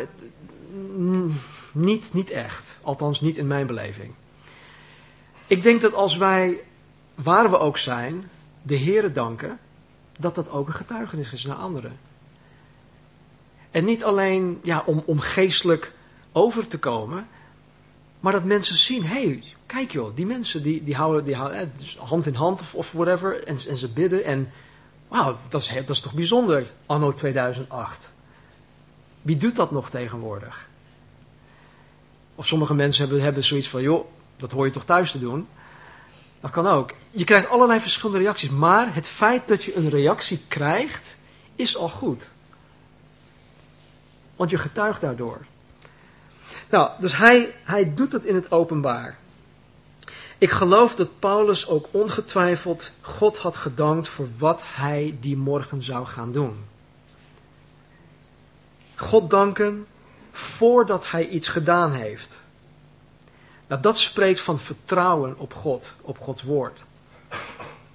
niet, 1.71 2.13
niet 2.13 2.29
echt. 2.29 2.73
Althans, 2.81 3.21
niet 3.21 3.37
in 3.37 3.47
mijn 3.47 3.67
beleving. 3.67 4.13
Ik 5.47 5.63
denk 5.63 5.81
dat 5.81 5.93
als 5.93 6.17
wij, 6.17 6.63
waar 7.15 7.49
we 7.49 7.57
ook 7.57 7.77
zijn, 7.77 8.29
de 8.61 8.75
Heeren 8.75 9.13
danken, 9.13 9.59
dat 10.19 10.35
dat 10.35 10.49
ook 10.49 10.67
een 10.67 10.73
getuigenis 10.73 11.33
is 11.33 11.45
naar 11.45 11.55
anderen. 11.55 11.97
En 13.73 13.85
niet 13.85 14.03
alleen 14.03 14.59
ja, 14.63 14.83
om, 14.85 15.03
om 15.05 15.19
geestelijk 15.19 15.91
over 16.31 16.67
te 16.67 16.79
komen, 16.79 17.27
maar 18.19 18.31
dat 18.31 18.43
mensen 18.43 18.75
zien, 18.75 19.05
hé, 19.05 19.23
hey, 19.23 19.43
kijk 19.65 19.91
joh, 19.91 20.15
die 20.15 20.25
mensen 20.25 20.63
die, 20.63 20.83
die 20.83 20.95
houden, 20.95 21.25
die 21.25 21.35
houden 21.35 21.59
eh, 21.59 21.67
dus 21.77 21.97
hand 21.97 22.25
in 22.25 22.35
hand 22.35 22.61
of, 22.71 22.91
whatever, 22.91 23.43
en, 23.43 23.57
en 23.69 23.77
ze 23.77 23.89
bidden 23.89 24.23
en 24.23 24.51
wauw, 25.07 25.37
dat 25.49 25.61
is, 25.61 25.71
dat 25.73 25.89
is 25.89 25.99
toch 25.99 26.13
bijzonder, 26.13 26.71
anno 26.85 27.13
2008. 27.13 28.09
Wie 29.21 29.37
doet 29.37 29.55
dat 29.55 29.71
nog 29.71 29.89
tegenwoordig? 29.89 30.67
Of 32.35 32.47
sommige 32.47 32.73
mensen 32.73 33.03
hebben, 33.03 33.23
hebben 33.23 33.43
zoiets 33.43 33.69
van, 33.69 33.81
joh, 33.81 34.05
dat 34.37 34.51
hoor 34.51 34.65
je 34.65 34.71
toch 34.71 34.85
thuis 34.85 35.11
te 35.11 35.19
doen? 35.19 35.47
Dat 36.39 36.51
kan 36.51 36.67
ook. 36.67 36.91
Je 37.11 37.23
krijgt 37.23 37.49
allerlei 37.49 37.79
verschillende 37.79 38.23
reacties, 38.23 38.49
maar 38.49 38.95
het 38.95 39.07
feit 39.07 39.47
dat 39.47 39.63
je 39.63 39.75
een 39.75 39.89
reactie 39.89 40.41
krijgt, 40.47 41.15
is 41.55 41.77
al 41.77 41.89
goed. 41.89 42.31
Want 44.35 44.49
je 44.49 44.57
getuigt 44.57 45.01
daardoor. 45.01 45.45
Nou, 46.69 46.91
dus 46.99 47.17
hij, 47.17 47.55
hij 47.63 47.93
doet 47.93 48.11
het 48.11 48.25
in 48.25 48.35
het 48.35 48.51
openbaar. 48.51 49.17
Ik 50.37 50.51
geloof 50.51 50.95
dat 50.95 51.19
Paulus 51.19 51.67
ook 51.67 51.87
ongetwijfeld 51.91 52.91
God 53.01 53.37
had 53.37 53.57
gedankt 53.57 54.07
voor 54.07 54.27
wat 54.37 54.61
hij 54.65 55.17
die 55.19 55.37
morgen 55.37 55.81
zou 55.83 56.05
gaan 56.05 56.31
doen. 56.31 56.65
God 58.95 59.29
danken 59.29 59.85
voordat 60.31 61.11
hij 61.11 61.27
iets 61.27 61.47
gedaan 61.47 61.91
heeft. 61.91 62.35
Nou, 63.67 63.81
dat 63.81 63.97
spreekt 63.97 64.41
van 64.41 64.59
vertrouwen 64.59 65.37
op 65.37 65.53
God, 65.53 65.93
op 66.01 66.19
Gods 66.19 66.43
woord. 66.43 66.83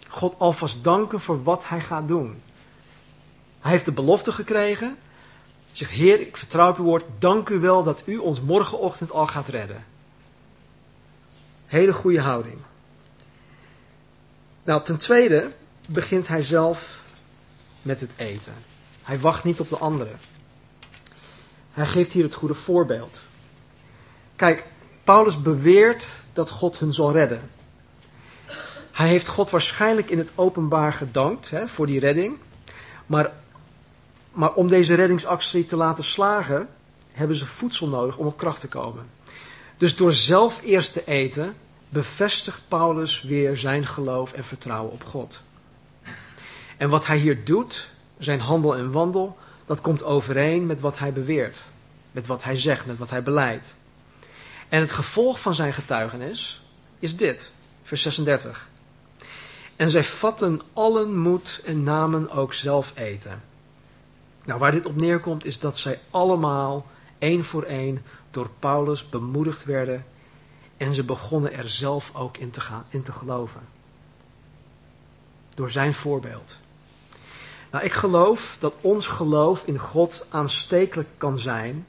God 0.08 0.34
alvast 0.38 0.84
danken 0.84 1.20
voor 1.20 1.42
wat 1.42 1.68
hij 1.68 1.80
gaat 1.80 2.08
doen. 2.08 2.42
Hij 3.60 3.70
heeft 3.70 3.84
de 3.84 3.92
belofte 3.92 4.32
gekregen. 4.32 4.96
Zegt, 5.78 5.90
Heer, 5.90 6.20
ik 6.20 6.36
vertrouw 6.36 6.70
op 6.70 6.78
uw 6.78 6.84
woord. 6.84 7.04
Dank 7.18 7.48
u 7.48 7.58
wel 7.58 7.82
dat 7.82 8.02
u 8.04 8.16
ons 8.16 8.40
morgenochtend 8.40 9.10
al 9.10 9.26
gaat 9.26 9.48
redden. 9.48 9.84
Hele 11.66 11.92
goede 11.92 12.20
houding. 12.20 12.58
Nou, 14.64 14.84
ten 14.84 14.96
tweede 14.96 15.50
begint 15.86 16.28
hij 16.28 16.42
zelf 16.42 17.02
met 17.82 18.00
het 18.00 18.10
eten. 18.16 18.54
Hij 19.02 19.18
wacht 19.18 19.44
niet 19.44 19.60
op 19.60 19.68
de 19.68 19.76
anderen. 19.76 20.18
Hij 21.70 21.86
geeft 21.86 22.12
hier 22.12 22.24
het 22.24 22.34
goede 22.34 22.54
voorbeeld. 22.54 23.22
Kijk, 24.36 24.66
Paulus 25.04 25.42
beweert 25.42 26.14
dat 26.32 26.50
God 26.50 26.78
hun 26.78 26.92
zal 26.92 27.12
redden. 27.12 27.50
Hij 28.92 29.08
heeft 29.08 29.28
God 29.28 29.50
waarschijnlijk 29.50 30.10
in 30.10 30.18
het 30.18 30.30
openbaar 30.34 30.92
gedankt 30.92 31.50
hè, 31.50 31.68
voor 31.68 31.86
die 31.86 32.00
redding. 32.00 32.38
Maar, 33.06 33.32
maar 34.38 34.52
om 34.52 34.68
deze 34.68 34.94
reddingsactie 34.94 35.64
te 35.64 35.76
laten 35.76 36.04
slagen, 36.04 36.68
hebben 37.12 37.36
ze 37.36 37.46
voedsel 37.46 37.88
nodig 37.88 38.16
om 38.16 38.26
op 38.26 38.36
kracht 38.36 38.60
te 38.60 38.68
komen. 38.68 39.06
Dus 39.76 39.96
door 39.96 40.12
zelf 40.12 40.62
eerst 40.62 40.92
te 40.92 41.04
eten, 41.04 41.54
bevestigt 41.88 42.60
Paulus 42.68 43.22
weer 43.22 43.56
zijn 43.56 43.86
geloof 43.86 44.32
en 44.32 44.44
vertrouwen 44.44 44.92
op 44.92 45.04
God. 45.04 45.40
En 46.76 46.88
wat 46.88 47.06
hij 47.06 47.18
hier 47.18 47.44
doet, 47.44 47.88
zijn 48.18 48.40
handel 48.40 48.76
en 48.76 48.92
wandel, 48.92 49.38
dat 49.66 49.80
komt 49.80 50.02
overeen 50.02 50.66
met 50.66 50.80
wat 50.80 50.98
hij 50.98 51.12
beweert, 51.12 51.62
met 52.12 52.26
wat 52.26 52.44
hij 52.44 52.56
zegt, 52.56 52.86
met 52.86 52.98
wat 52.98 53.10
hij 53.10 53.22
beleidt. 53.22 53.74
En 54.68 54.80
het 54.80 54.92
gevolg 54.92 55.40
van 55.40 55.54
zijn 55.54 55.72
getuigenis 55.72 56.62
is 56.98 57.16
dit, 57.16 57.50
vers 57.82 58.02
36. 58.02 58.68
En 59.76 59.90
zij 59.90 60.04
vatten 60.04 60.60
allen 60.72 61.16
moed 61.16 61.60
en 61.64 61.82
namen 61.82 62.30
ook 62.30 62.54
zelf 62.54 62.92
eten. 62.96 63.47
Nou, 64.48 64.60
waar 64.60 64.70
dit 64.70 64.86
op 64.86 64.96
neerkomt 64.96 65.44
is 65.44 65.58
dat 65.58 65.78
zij 65.78 66.00
allemaal, 66.10 66.86
één 67.18 67.44
voor 67.44 67.62
één, 67.62 68.02
door 68.30 68.50
Paulus 68.58 69.08
bemoedigd 69.08 69.64
werden 69.64 70.04
en 70.76 70.94
ze 70.94 71.04
begonnen 71.04 71.52
er 71.52 71.68
zelf 71.68 72.10
ook 72.14 72.36
in 72.36 72.50
te, 72.50 72.60
gaan, 72.60 72.84
in 72.88 73.02
te 73.02 73.12
geloven. 73.12 73.60
Door 75.54 75.70
zijn 75.70 75.94
voorbeeld. 75.94 76.56
Nou, 77.70 77.84
ik 77.84 77.92
geloof 77.92 78.56
dat 78.60 78.74
ons 78.80 79.08
geloof 79.08 79.64
in 79.64 79.78
God 79.78 80.26
aanstekelijk 80.30 81.08
kan 81.16 81.38
zijn 81.38 81.86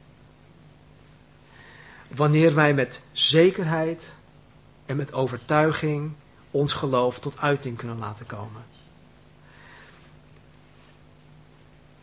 wanneer 2.07 2.55
wij 2.55 2.73
met 2.73 3.01
zekerheid 3.11 4.13
en 4.85 4.95
met 4.95 5.13
overtuiging 5.13 6.11
ons 6.51 6.73
geloof 6.73 7.19
tot 7.19 7.37
uiting 7.37 7.77
kunnen 7.77 7.97
laten 7.97 8.25
komen. 8.25 8.63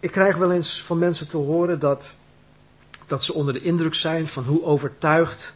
Ik 0.00 0.10
krijg 0.10 0.36
wel 0.36 0.52
eens 0.52 0.82
van 0.82 0.98
mensen 0.98 1.28
te 1.28 1.36
horen 1.36 1.78
dat, 1.78 2.12
dat 3.06 3.24
ze 3.24 3.32
onder 3.32 3.54
de 3.54 3.62
indruk 3.62 3.94
zijn 3.94 4.28
van 4.28 4.44
hoe 4.44 4.64
overtuigd 4.64 5.52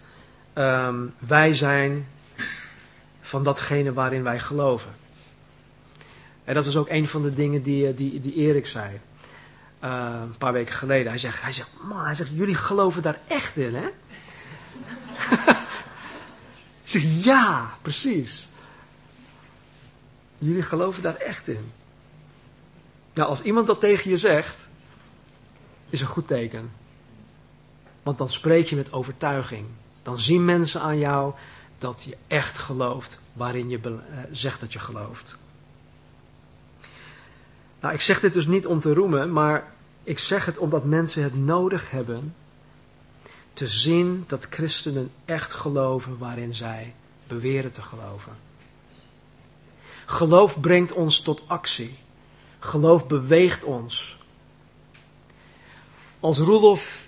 um, 0.55 1.15
wij 1.19 1.55
zijn 1.55 2.07
van 3.21 3.45
datgene 3.45 3.93
waarin 3.93 4.23
wij 4.23 4.41
geloven. 4.41 4.91
En 6.45 6.55
dat 6.55 6.65
was 6.65 6.77
ook 6.77 6.89
een 6.89 7.09
van 7.09 7.23
de 7.23 7.35
dingen 7.35 7.63
die, 7.63 7.87
eh, 7.87 7.97
die, 7.97 8.21
die 8.21 8.35
Erik 8.35 8.67
zei. 8.67 9.01
Uh, 9.85 10.21
een 10.23 10.37
paar 10.39 10.53
weken 10.53 10.75
geleden. 10.75 11.09
Hij 11.09 11.19
zegt, 11.19 11.43
hij 11.43 11.53
zegt, 11.53 11.69
man, 11.83 12.05
hij 12.05 12.15
zegt, 12.15 12.31
jullie 12.35 12.55
geloven 12.55 13.03
daar 13.03 13.19
echt 13.27 13.57
in, 13.57 13.75
hè? 13.75 13.89
zeg, 16.85 17.03
ja, 17.25 17.71
precies. 17.83 18.49
Jullie 20.39 20.63
geloven 20.63 21.03
daar 21.03 21.17
echt 21.17 21.49
in. 21.49 21.73
Nou, 23.21 23.33
als 23.33 23.43
iemand 23.43 23.67
dat 23.67 23.81
tegen 23.81 24.11
je 24.11 24.17
zegt, 24.17 24.57
is 25.91 26.01
een 26.01 26.07
goed 26.07 26.27
teken. 26.27 26.73
Want 28.03 28.19
dan 28.19 28.29
spreek 28.29 28.67
je 28.67 28.77
met 28.77 28.93
overtuiging. 28.93 29.67
Dan 30.03 30.19
zien 30.19 30.45
mensen 30.45 30.81
aan 30.81 30.99
jou 30.99 31.35
dat 31.79 32.03
je 32.03 32.17
echt 32.27 32.59
gelooft 32.59 33.19
waarin 33.33 33.69
je 33.69 33.81
eh, 33.83 34.19
zegt 34.33 34.61
dat 34.61 34.73
je 34.73 34.79
gelooft. 34.79 35.37
Nou, 37.81 37.95
ik 37.95 38.01
zeg 38.01 38.21
dit 38.21 38.33
dus 38.33 38.47
niet 38.47 38.67
om 38.67 38.81
te 38.81 38.95
roemen, 38.95 39.33
maar 39.33 39.73
ik 40.03 40.19
zeg 40.19 40.45
het 40.45 40.59
omdat 40.59 40.85
mensen 40.85 41.23
het 41.23 41.35
nodig 41.35 41.91
hebben 41.91 42.35
te 43.53 43.69
zien 43.69 44.25
dat 44.27 44.47
christenen 44.51 45.11
echt 45.25 45.53
geloven 45.53 46.19
waarin 46.19 46.55
zij 46.55 46.95
beweren 47.27 47.73
te 47.73 47.83
geloven. 47.83 48.33
Geloof 50.07 50.61
brengt 50.61 50.93
ons 50.93 51.21
tot 51.21 51.43
actie. 51.47 51.99
Geloof 52.61 53.07
beweegt 53.07 53.65
ons. 53.65 54.19
Als 56.21 56.39
Roelof, 56.39 57.07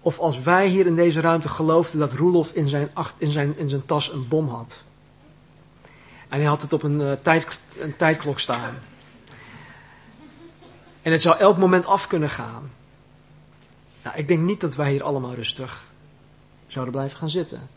of 0.00 0.18
als 0.18 0.40
wij 0.40 0.68
hier 0.68 0.86
in 0.86 0.96
deze 0.96 1.20
ruimte 1.20 1.48
geloofden 1.48 1.98
dat 1.98 2.12
Roelof 2.12 2.52
in 2.52 2.68
zijn, 2.68 2.90
in 3.18 3.30
zijn, 3.30 3.58
in 3.58 3.68
zijn 3.68 3.86
tas 3.86 4.12
een 4.12 4.28
bom 4.28 4.48
had. 4.48 4.82
En 6.28 6.38
hij 6.38 6.48
had 6.48 6.62
het 6.62 6.72
op 6.72 6.82
een, 6.82 7.00
uh, 7.00 7.12
tijd, 7.22 7.58
een 7.78 7.96
tijdklok 7.96 8.38
staan. 8.38 8.78
En 11.02 11.12
het 11.12 11.22
zou 11.22 11.38
elk 11.38 11.58
moment 11.58 11.86
af 11.86 12.06
kunnen 12.06 12.30
gaan. 12.30 12.70
Nou, 14.02 14.16
ik 14.16 14.28
denk 14.28 14.40
niet 14.40 14.60
dat 14.60 14.74
wij 14.74 14.90
hier 14.90 15.02
allemaal 15.02 15.34
rustig 15.34 15.82
zouden 16.66 16.94
blijven 16.94 17.18
gaan 17.18 17.30
zitten. 17.30 17.68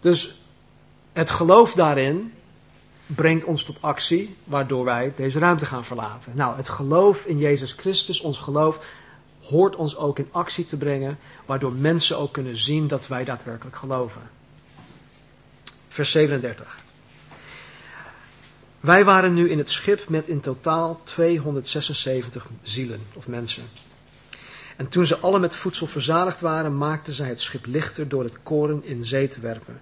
Dus 0.00 0.34
het 1.12 1.30
geloof 1.30 1.72
daarin 1.72 2.32
brengt 3.06 3.44
ons 3.44 3.64
tot 3.64 3.82
actie, 3.82 4.36
waardoor 4.44 4.84
wij 4.84 5.12
deze 5.16 5.38
ruimte 5.38 5.66
gaan 5.66 5.84
verlaten. 5.84 6.32
Nou, 6.34 6.56
het 6.56 6.68
geloof 6.68 7.24
in 7.24 7.38
Jezus 7.38 7.72
Christus, 7.72 8.20
ons 8.20 8.38
geloof, 8.38 8.80
hoort 9.42 9.76
ons 9.76 9.96
ook 9.96 10.18
in 10.18 10.28
actie 10.30 10.66
te 10.66 10.76
brengen, 10.76 11.18
waardoor 11.46 11.72
mensen 11.72 12.18
ook 12.18 12.32
kunnen 12.32 12.58
zien 12.58 12.86
dat 12.86 13.06
wij 13.06 13.24
daadwerkelijk 13.24 13.76
geloven. 13.76 14.22
Vers 15.88 16.10
37. 16.10 16.84
Wij 18.80 19.04
waren 19.04 19.34
nu 19.34 19.50
in 19.50 19.58
het 19.58 19.70
schip 19.70 20.08
met 20.08 20.28
in 20.28 20.40
totaal 20.40 21.00
276 21.04 22.46
zielen 22.62 23.00
of 23.14 23.28
mensen. 23.28 23.62
En 24.76 24.88
toen 24.88 25.06
ze 25.06 25.18
alle 25.18 25.38
met 25.38 25.54
voedsel 25.54 25.86
verzadigd 25.86 26.40
waren, 26.40 26.76
maakten 26.78 27.12
zij 27.12 27.28
het 27.28 27.40
schip 27.40 27.66
lichter 27.66 28.08
door 28.08 28.24
het 28.24 28.36
koren 28.42 28.84
in 28.84 29.04
zee 29.04 29.28
te 29.28 29.40
werpen. 29.40 29.80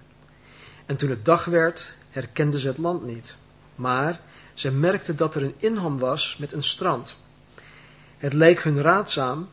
En 0.85 0.95
toen 0.95 1.09
het 1.09 1.25
dag 1.25 1.45
werd, 1.45 1.93
herkenden 2.15 2.59
ze 2.59 2.67
het 2.67 2.77
land 2.77 3.05
niet. 3.05 3.35
Maar 3.75 4.19
ze 4.53 4.71
merkten 4.71 5.17
dat 5.17 5.35
er 5.35 5.43
een 5.43 5.55
inham 5.57 5.99
was 5.99 6.37
met 6.39 6.53
een 6.53 6.63
strand. 6.63 7.15
Het 8.17 8.33
leek 8.33 8.63
hun 8.63 8.81
raadzaam 8.81 9.49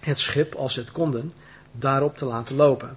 het 0.00 0.18
schip, 0.18 0.54
als 0.54 0.72
ze 0.72 0.80
het 0.80 0.92
konden, 0.92 1.32
daarop 1.72 2.16
te 2.16 2.24
laten 2.24 2.56
lopen. 2.56 2.96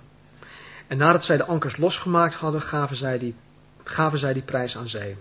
En 0.87 0.97
nadat 0.97 1.23
zij 1.23 1.37
de 1.37 1.45
ankers 1.45 1.77
losgemaakt 1.77 2.33
hadden, 2.33 2.61
gaven 2.61 2.95
zij 2.95 3.17
die, 3.17 3.35
gaven 3.83 4.19
zij 4.19 4.33
die 4.33 4.41
prijs 4.41 4.77
aan 4.77 4.89
zee. 4.89 5.15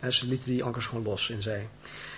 En 0.00 0.12
ze 0.12 0.26
lieten 0.26 0.50
die 0.50 0.64
ankers 0.64 0.86
gewoon 0.86 1.04
los 1.04 1.30
in 1.30 1.42
zee. 1.42 1.68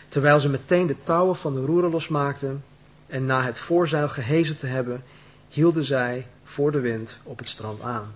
Terwijl 0.08 0.40
ze 0.40 0.48
meteen 0.48 0.86
de 0.86 1.02
touwen 1.02 1.36
van 1.36 1.54
de 1.54 1.60
roeren 1.60 1.90
losmaakten 1.90 2.64
en 3.06 3.26
na 3.26 3.42
het 3.42 3.58
voorzeil 3.58 4.08
gehezen 4.08 4.56
te 4.56 4.66
hebben, 4.66 5.04
hielden 5.48 5.84
zij 5.84 6.26
voor 6.44 6.72
de 6.72 6.80
wind 6.80 7.16
op 7.22 7.38
het 7.38 7.48
strand 7.48 7.80
aan. 7.80 8.14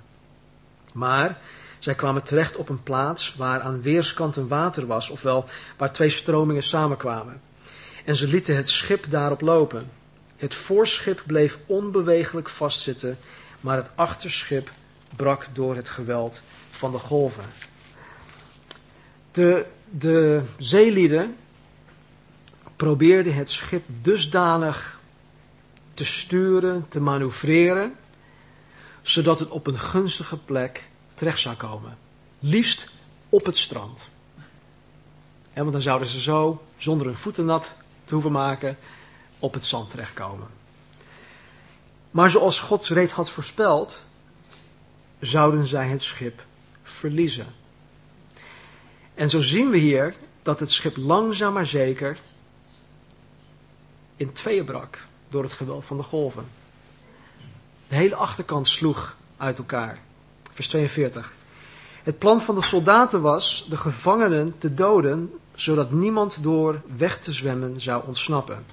Maar 0.93 1.39
zij 1.87 1.95
kwamen 1.95 2.23
terecht 2.23 2.57
op 2.57 2.69
een 2.69 2.83
plaats 2.83 3.35
waar 3.35 3.61
aan 3.61 3.83
weerskanten 3.83 4.49
water 4.49 4.87
was, 4.87 5.11
ofwel 5.11 5.45
waar 5.77 5.93
twee 5.93 6.09
stromingen 6.09 6.63
samenkwamen. 6.63 7.41
En 8.05 8.17
ze 8.17 8.29
lieten 8.29 8.57
het 8.57 8.71
schip 8.71 9.05
daarop 9.09 9.41
lopen. 9.41 9.91
Het 10.37 10.55
voorschip 10.55 11.23
bleef 11.27 11.59
onbewegelijk 11.67 12.49
vastzitten, 12.49 13.19
maar 13.61 13.77
het 13.77 13.91
achterschip 13.95 14.71
brak 15.17 15.47
door 15.53 15.77
het 15.77 15.89
geweld 15.89 16.43
van 16.71 16.93
de 16.93 16.99
golven. 16.99 17.45
De, 19.33 19.67
de 19.91 20.43
zeelieden 20.59 21.37
probeerden 22.77 23.35
het 23.35 23.51
schip 23.51 23.85
dusdanig 24.03 25.01
te 25.95 26.05
sturen, 26.05 26.89
te 26.89 27.01
manoeuvreren, 27.01 27.95
zodat 29.03 29.39
het 29.39 29.49
op 29.49 29.67
een 29.67 29.79
gunstige 29.79 30.37
plek 30.37 30.83
terecht 31.17 31.41
zou 31.41 31.57
komen. 31.57 31.99
Liefst 32.39 32.89
op 33.29 33.45
het 33.45 33.59
strand. 33.59 34.01
want 35.53 35.73
dan 35.73 35.83
zouden 35.83 36.09
ze 36.09 36.21
zo, 36.21 36.65
zonder 36.77 37.07
hun 37.07 37.17
voeten 37.17 37.45
nat 37.45 37.77
te 38.05 38.15
hoeven 38.15 38.33
maken, 38.33 38.79
op 39.39 39.55
het 39.55 39.65
zand 39.65 39.91
terechtkomen. 39.91 40.49
Maar 42.11 42.31
zoals 42.31 42.59
God 42.59 42.87
reeds 42.87 43.13
had 43.13 43.31
voorspeld, 43.31 44.03
zouden 45.21 45.67
zij 45.67 45.89
het 45.89 46.03
schip 46.03 46.45
verliezen. 46.83 47.55
En 49.15 49.31
zo 49.31 49.41
zien 49.41 49.71
we 49.71 49.79
hier 49.79 50.15
dat 50.43 50.61
het 50.61 50.73
schip 50.73 50.97
langzaam 50.97 51.53
maar 51.53 51.67
zeker 51.67 52.19
in 54.17 54.33
tweeën 54.33 54.65
brak 54.65 54.99
door 55.29 55.43
het 55.43 55.53
geweld 55.53 55.85
van 55.85 55.97
de 55.97 56.03
golven. 56.03 56.49
De 57.89 57.95
hele 57.95 58.15
achterkant 58.15 58.69
sloeg 58.69 59.17
uit 59.37 59.59
elkaar. 59.59 59.99
Vers 60.57 60.69
42. 60.69 61.33
Het 62.03 62.19
plan 62.19 62.41
van 62.41 62.55
de 62.55 62.63
soldaten 62.63 63.21
was 63.21 63.67
de 63.69 63.77
gevangenen 63.77 64.55
te 64.59 64.75
doden, 64.75 65.33
zodat 65.55 65.91
niemand 65.91 66.43
door 66.43 66.83
weg 66.97 67.19
te 67.19 67.33
zwemmen 67.33 67.81
zou 67.81 68.07
ontsnappen. 68.07 68.65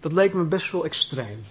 Dat 0.00 0.12
leek 0.12 0.34
me 0.34 0.42
best 0.42 0.72
wel 0.72 0.84
extreem. 0.84 1.44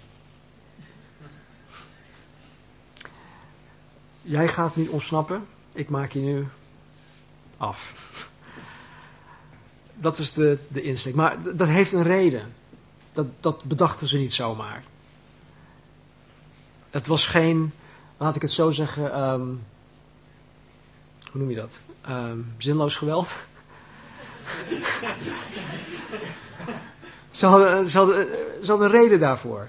Jij 4.21 4.47
gaat 4.47 4.75
niet 4.75 4.89
ontsnappen, 4.89 5.45
ik 5.71 5.89
maak 5.89 6.11
je 6.11 6.19
nu 6.19 6.47
af. 7.57 7.93
Dat 9.93 10.17
is 10.17 10.33
de, 10.33 10.57
de 10.67 10.81
insteek. 10.81 11.15
Maar 11.15 11.37
dat 11.55 11.67
heeft 11.67 11.91
een 11.91 12.03
reden. 12.03 12.53
Dat, 13.11 13.27
dat 13.39 13.63
bedachten 13.63 14.07
ze 14.07 14.17
niet 14.17 14.33
zomaar. 14.33 14.83
Het 16.91 17.07
was 17.07 17.27
geen, 17.27 17.73
laat 18.17 18.35
ik 18.35 18.41
het 18.41 18.51
zo 18.51 18.71
zeggen, 18.71 19.13
ehm, 19.13 19.45
hoe 21.31 21.41
noem 21.41 21.49
je 21.49 21.55
dat? 21.55 21.79
Ehm, 22.01 22.39
zinloos 22.57 22.95
geweld. 22.95 23.29
ze, 27.31 27.45
hadden, 27.45 27.89
ze, 27.89 27.97
hadden, 27.97 28.27
ze 28.63 28.69
hadden 28.69 28.85
een 28.87 29.01
reden 29.01 29.19
daarvoor. 29.19 29.67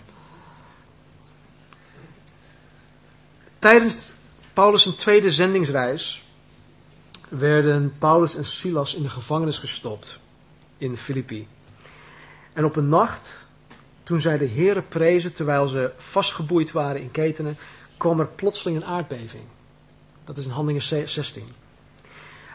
Tijdens 3.59 4.15
Paulus' 4.53 4.97
tweede 4.97 5.31
zendingsreis 5.31 6.25
werden 7.29 7.95
Paulus 7.99 8.35
en 8.35 8.45
Silas 8.45 8.95
in 8.95 9.03
de 9.03 9.09
gevangenis 9.09 9.59
gestopt 9.59 10.19
in 10.79 10.97
Filippi. 10.97 11.49
En 12.53 12.65
op 12.65 12.77
een 12.77 12.89
nacht, 12.89 13.42
toen 14.03 14.21
zij 14.21 14.39
de 14.39 14.45
Heeren 14.45 14.89
prezen 14.89 15.33
terwijl 15.33 15.69
ze 15.69 15.93
vastgeboeid 15.97 16.73
waren 16.73 17.01
in 17.01 17.11
ketenen, 17.11 17.57
kwam 17.97 18.21
er 18.21 18.27
plotseling 18.27 18.77
een 18.77 18.89
aardbeving. 18.89 19.43
Dat 20.25 20.39
is 20.39 20.45
in 20.45 20.51
Handelingen 20.51 21.09
16. 21.09 21.45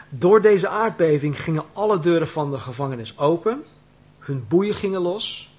Door 0.08 0.40
deze 0.40 0.68
aardbeving 0.68 1.42
gingen 1.42 1.64
alle 1.72 2.00
deuren 2.00 2.28
van 2.28 2.50
de 2.50 2.58
gevangenis 2.58 3.18
open, 3.18 3.64
hun 4.18 4.44
boeien 4.48 4.74
gingen 4.74 5.00
los. 5.00 5.52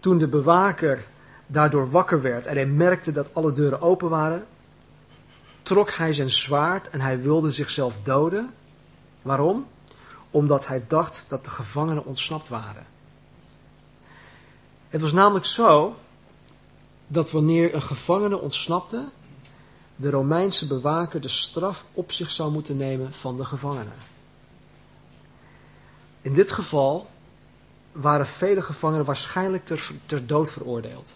Toen 0.00 0.18
de 0.18 0.28
bewaker 0.28 1.06
daardoor 1.46 1.90
wakker 1.90 2.22
werd 2.22 2.46
en 2.46 2.54
hij 2.54 2.66
merkte 2.66 3.12
dat 3.12 3.34
alle 3.34 3.52
deuren 3.52 3.80
open 3.80 4.08
waren, 4.08 4.46
trok 5.62 5.90
hij 5.90 6.12
zijn 6.12 6.30
zwaard 6.30 6.88
en 6.90 7.00
hij 7.00 7.22
wilde 7.22 7.50
zichzelf 7.50 7.98
doden. 8.02 8.52
Waarom? 9.22 9.66
Omdat 10.30 10.66
hij 10.66 10.84
dacht 10.88 11.24
dat 11.28 11.44
de 11.44 11.50
gevangenen 11.50 12.04
ontsnapt 12.04 12.48
waren. 12.48 12.86
Het 14.88 15.00
was 15.00 15.12
namelijk 15.12 15.46
zo 15.46 15.96
dat 17.06 17.30
wanneer 17.30 17.74
een 17.74 17.82
gevangene 17.82 18.38
ontsnapte, 18.38 19.08
de 19.96 20.10
Romeinse 20.10 20.66
bewaker 20.66 21.20
de 21.20 21.28
straf 21.28 21.84
op 21.92 22.12
zich 22.12 22.30
zou 22.30 22.52
moeten 22.52 22.76
nemen 22.76 23.14
van 23.14 23.36
de 23.36 23.44
gevangenen. 23.44 23.98
In 26.22 26.34
dit 26.34 26.52
geval 26.52 27.06
waren 27.92 28.26
vele 28.26 28.62
gevangenen 28.62 29.04
waarschijnlijk 29.04 29.64
ter, 30.06 30.26
dood 30.26 30.52
veroordeeld. 30.52 31.14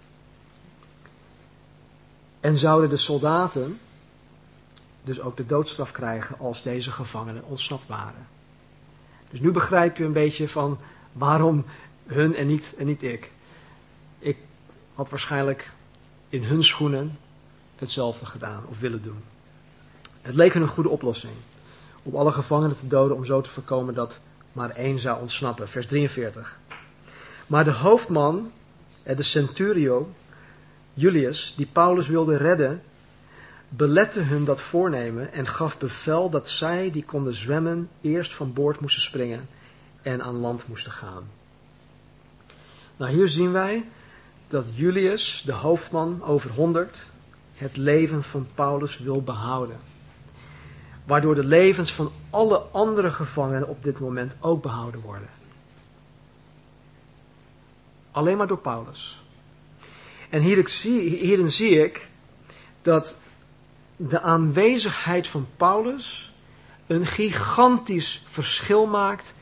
En 2.40 2.56
zouden 2.56 2.90
de 2.90 2.96
soldaten 2.96 3.80
dus 5.04 5.20
ook 5.20 5.37
de 5.37 5.46
doodstraf 5.46 5.92
krijgen 5.92 6.38
als 6.38 6.62
deze 6.62 6.90
gevangenen 6.90 7.44
ontsnapt 7.44 7.87
waren. 7.87 8.26
Dus 9.30 9.40
nu 9.40 9.50
begrijp 9.50 9.96
je 9.96 10.04
een 10.04 10.12
beetje 10.12 10.48
van 10.48 10.78
waarom 11.12 11.64
hun 12.06 12.35
en 12.35 12.46
niet, 12.46 12.74
en 12.78 12.87
niet. 12.87 13.02
Ik 13.02 13.33
had 15.00 15.10
waarschijnlijk 15.10 15.72
in 16.28 16.44
hun 16.44 16.64
schoenen 16.64 17.18
hetzelfde 17.76 18.26
gedaan 18.26 18.66
of 18.66 18.80
willen 18.80 19.02
doen. 19.02 19.22
Het 20.22 20.34
leek 20.34 20.54
een 20.54 20.66
goede 20.66 20.88
oplossing 20.88 21.32
om 22.02 22.14
alle 22.14 22.30
gevangenen 22.30 22.76
te 22.76 22.86
doden 22.86 23.16
om 23.16 23.24
zo 23.24 23.40
te 23.40 23.50
voorkomen 23.50 23.94
dat 23.94 24.20
maar 24.52 24.70
één 24.70 24.98
zou 24.98 25.20
ontsnappen. 25.20 25.68
Vers 25.68 25.86
43. 25.86 26.58
Maar 27.46 27.64
de 27.64 27.72
hoofdman, 27.72 28.50
eh, 29.02 29.16
de 29.16 29.22
centurio, 29.22 30.12
Julius, 30.94 31.54
die 31.56 31.68
Paulus 31.72 32.08
wilde 32.08 32.36
redden, 32.36 32.82
belette 33.68 34.20
hun 34.20 34.44
dat 34.44 34.60
voornemen 34.60 35.32
en 35.32 35.46
gaf 35.46 35.78
bevel 35.78 36.30
dat 36.30 36.48
zij 36.48 36.90
die 36.90 37.04
konden 37.04 37.34
zwemmen 37.34 37.88
eerst 38.00 38.34
van 38.34 38.52
boord 38.52 38.80
moesten 38.80 39.02
springen 39.02 39.48
en 40.02 40.22
aan 40.22 40.36
land 40.36 40.68
moesten 40.68 40.92
gaan. 40.92 41.24
Nou, 42.96 43.12
hier 43.12 43.28
zien 43.28 43.52
wij 43.52 43.84
dat 44.50 44.66
Julius, 44.74 45.42
de 45.46 45.52
hoofdman 45.52 46.22
over 46.24 46.50
100, 46.50 47.02
het 47.54 47.76
leven 47.76 48.22
van 48.22 48.46
Paulus 48.54 48.98
wil 48.98 49.22
behouden. 49.22 49.76
Waardoor 51.04 51.34
de 51.34 51.44
levens 51.44 51.92
van 51.92 52.12
alle 52.30 52.58
andere 52.58 53.10
gevangenen 53.10 53.68
op 53.68 53.84
dit 53.84 54.00
moment 54.00 54.36
ook 54.40 54.62
behouden 54.62 55.00
worden. 55.00 55.28
Alleen 58.10 58.36
maar 58.36 58.46
door 58.46 58.58
Paulus. 58.58 59.22
En 60.28 60.40
hierin 60.40 61.50
zie 61.50 61.84
ik 61.84 62.08
dat 62.82 63.16
de 63.96 64.20
aanwezigheid 64.20 65.26
van 65.26 65.46
Paulus 65.56 66.32
een 66.86 67.06
gigantisch 67.06 68.22
verschil 68.26 68.86
maakt 68.86 69.34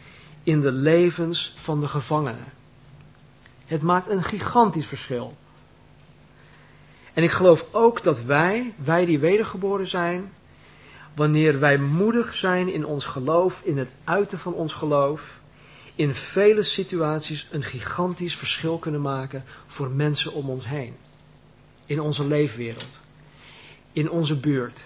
in 0.42 0.60
de 0.60 0.72
levens 0.72 1.54
van 1.56 1.80
de 1.80 1.88
gevangenen. 1.88 2.57
Het 3.68 3.82
maakt 3.82 4.10
een 4.10 4.22
gigantisch 4.22 4.86
verschil. 4.86 5.36
En 7.14 7.22
ik 7.22 7.30
geloof 7.30 7.66
ook 7.72 8.02
dat 8.02 8.22
wij, 8.22 8.74
wij 8.84 9.04
die 9.04 9.18
wedergeboren 9.18 9.88
zijn, 9.88 10.32
wanneer 11.14 11.60
wij 11.60 11.78
moedig 11.78 12.34
zijn 12.34 12.72
in 12.72 12.86
ons 12.86 13.04
geloof, 13.04 13.62
in 13.64 13.78
het 13.78 13.90
uiten 14.04 14.38
van 14.38 14.52
ons 14.52 14.72
geloof, 14.72 15.40
in 15.94 16.14
vele 16.14 16.62
situaties 16.62 17.48
een 17.50 17.62
gigantisch 17.62 18.36
verschil 18.36 18.78
kunnen 18.78 19.00
maken 19.02 19.44
voor 19.66 19.90
mensen 19.90 20.32
om 20.32 20.50
ons 20.50 20.66
heen. 20.66 20.96
In 21.86 22.00
onze 22.00 22.26
leefwereld 22.26 23.00
in 23.98 24.10
onze 24.10 24.36
buurt, 24.36 24.84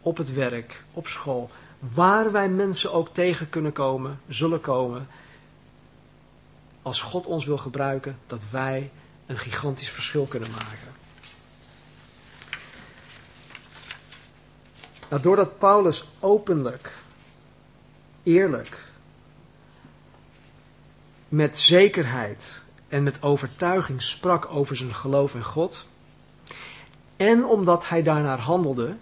op 0.00 0.16
het 0.16 0.32
werk, 0.32 0.82
op 0.92 1.08
school, 1.08 1.50
waar 1.94 2.32
wij 2.32 2.48
mensen 2.48 2.92
ook 2.92 3.08
tegen 3.08 3.50
kunnen 3.50 3.72
komen, 3.72 4.20
zullen 4.28 4.60
komen, 4.60 5.08
als 6.88 7.00
God 7.00 7.26
ons 7.26 7.44
wil 7.44 7.58
gebruiken, 7.58 8.18
dat 8.26 8.42
wij 8.50 8.90
een 9.26 9.38
gigantisch 9.38 9.90
verschil 9.90 10.24
kunnen 10.24 10.50
maken. 10.50 10.92
Nou, 15.08 15.22
doordat 15.22 15.58
Paulus 15.58 16.04
openlijk, 16.20 16.92
eerlijk, 18.22 18.84
met 21.28 21.58
zekerheid 21.58 22.60
en 22.88 23.02
met 23.02 23.22
overtuiging 23.22 24.02
sprak 24.02 24.46
over 24.50 24.76
zijn 24.76 24.94
geloof 24.94 25.34
in 25.34 25.44
God, 25.44 25.86
en 27.16 27.44
omdat 27.44 27.88
hij 27.88 28.02
daarnaar 28.02 28.40
handelde, 28.40 28.96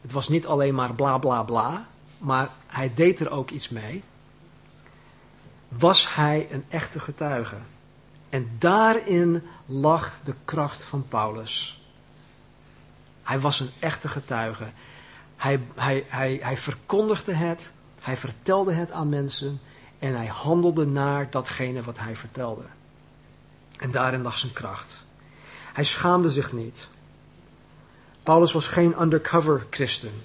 het 0.00 0.12
was 0.12 0.28
niet 0.28 0.46
alleen 0.46 0.74
maar 0.74 0.94
bla 0.94 1.18
bla 1.18 1.42
bla, 1.42 1.86
maar 2.18 2.50
hij 2.66 2.92
deed 2.94 3.20
er 3.20 3.30
ook 3.30 3.50
iets 3.50 3.68
mee, 3.68 4.02
was 5.78 6.14
hij 6.14 6.48
een 6.50 6.64
echte 6.68 7.00
getuige. 7.00 7.56
En 8.28 8.50
daarin 8.58 9.42
lag 9.66 10.18
de 10.24 10.34
kracht 10.44 10.82
van 10.82 11.06
Paulus. 11.08 11.82
Hij 13.22 13.40
was 13.40 13.60
een 13.60 13.70
echte 13.78 14.08
getuige. 14.08 14.70
Hij, 15.36 15.60
hij, 15.74 16.04
hij, 16.08 16.38
hij 16.42 16.56
verkondigde 16.56 17.34
het, 17.34 17.72
hij 18.00 18.16
vertelde 18.16 18.72
het 18.72 18.90
aan 18.90 19.08
mensen 19.08 19.60
en 19.98 20.16
hij 20.16 20.26
handelde 20.26 20.86
naar 20.86 21.30
datgene 21.30 21.82
wat 21.82 21.98
hij 21.98 22.16
vertelde. 22.16 22.64
En 23.78 23.90
daarin 23.90 24.22
lag 24.22 24.38
zijn 24.38 24.52
kracht. 24.52 25.04
Hij 25.72 25.84
schaamde 25.84 26.30
zich 26.30 26.52
niet. 26.52 26.88
Paulus 28.22 28.52
was 28.52 28.66
geen 28.66 29.00
undercover 29.00 29.66
christen. 29.70 30.22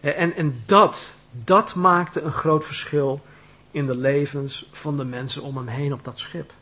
En, 0.00 0.34
en 0.34 0.62
dat, 0.66 1.12
dat 1.30 1.74
maakte 1.74 2.20
een 2.20 2.32
groot 2.32 2.64
verschil 2.64 3.22
in 3.70 3.86
de 3.86 3.96
levens 3.96 4.66
van 4.72 4.96
de 4.96 5.04
mensen 5.04 5.42
om 5.42 5.56
hem 5.56 5.66
heen 5.66 5.92
op 5.92 6.04
dat 6.04 6.18
schip. 6.18 6.52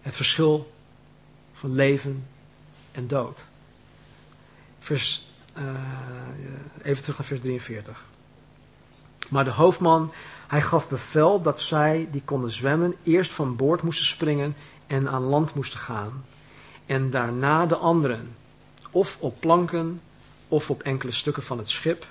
Het 0.00 0.16
verschil 0.16 0.72
van 1.54 1.74
leven 1.74 2.26
en 2.92 3.06
dood. 3.06 3.38
Vers, 4.80 5.26
uh, 5.58 5.64
even 6.82 7.02
terug 7.02 7.18
naar 7.18 7.26
vers 7.26 7.40
43. 7.40 8.04
Maar 9.28 9.44
de 9.44 9.50
hoofdman, 9.50 10.12
hij 10.46 10.62
gaf 10.62 10.88
bevel 10.88 11.42
dat 11.42 11.60
zij 11.60 12.08
die 12.10 12.22
konden 12.24 12.50
zwemmen 12.50 12.94
eerst 13.02 13.32
van 13.32 13.56
boord 13.56 13.82
moesten 13.82 14.06
springen 14.06 14.56
en 14.86 15.08
aan 15.08 15.22
land 15.22 15.54
moesten 15.54 15.78
gaan. 15.78 16.24
En 16.86 17.10
daarna 17.10 17.66
de 17.66 17.76
anderen, 17.76 18.36
of 18.90 19.16
op 19.20 19.40
planken 19.40 20.00
of 20.48 20.70
op 20.70 20.82
enkele 20.82 21.12
stukken 21.12 21.42
van 21.42 21.58
het 21.58 21.70
schip. 21.70 22.06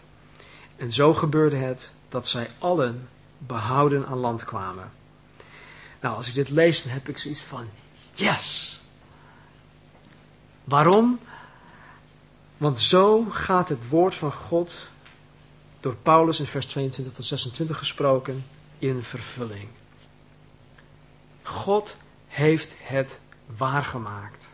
En 0.75 0.91
zo 0.91 1.13
gebeurde 1.13 1.55
het 1.55 1.91
dat 2.09 2.27
zij 2.27 2.49
allen 2.57 3.09
behouden 3.37 4.07
aan 4.07 4.17
land 4.17 4.45
kwamen. 4.45 4.91
Nou, 6.01 6.15
als 6.15 6.27
ik 6.27 6.33
dit 6.33 6.49
lees, 6.49 6.83
dan 6.83 6.91
heb 6.91 7.09
ik 7.09 7.17
zoiets 7.17 7.41
van, 7.41 7.65
yes! 8.13 8.79
Waarom? 10.63 11.19
Want 12.57 12.79
zo 12.79 13.23
gaat 13.23 13.69
het 13.69 13.89
woord 13.89 14.15
van 14.15 14.31
God 14.31 14.77
door 15.79 15.95
Paulus 15.95 16.39
in 16.39 16.47
vers 16.47 16.65
22 16.65 17.13
tot 17.13 17.25
26 17.25 17.77
gesproken 17.77 18.45
in 18.79 19.03
vervulling. 19.03 19.67
God 21.43 21.97
heeft 22.27 22.75
het 22.77 23.19
waargemaakt. 23.57 24.49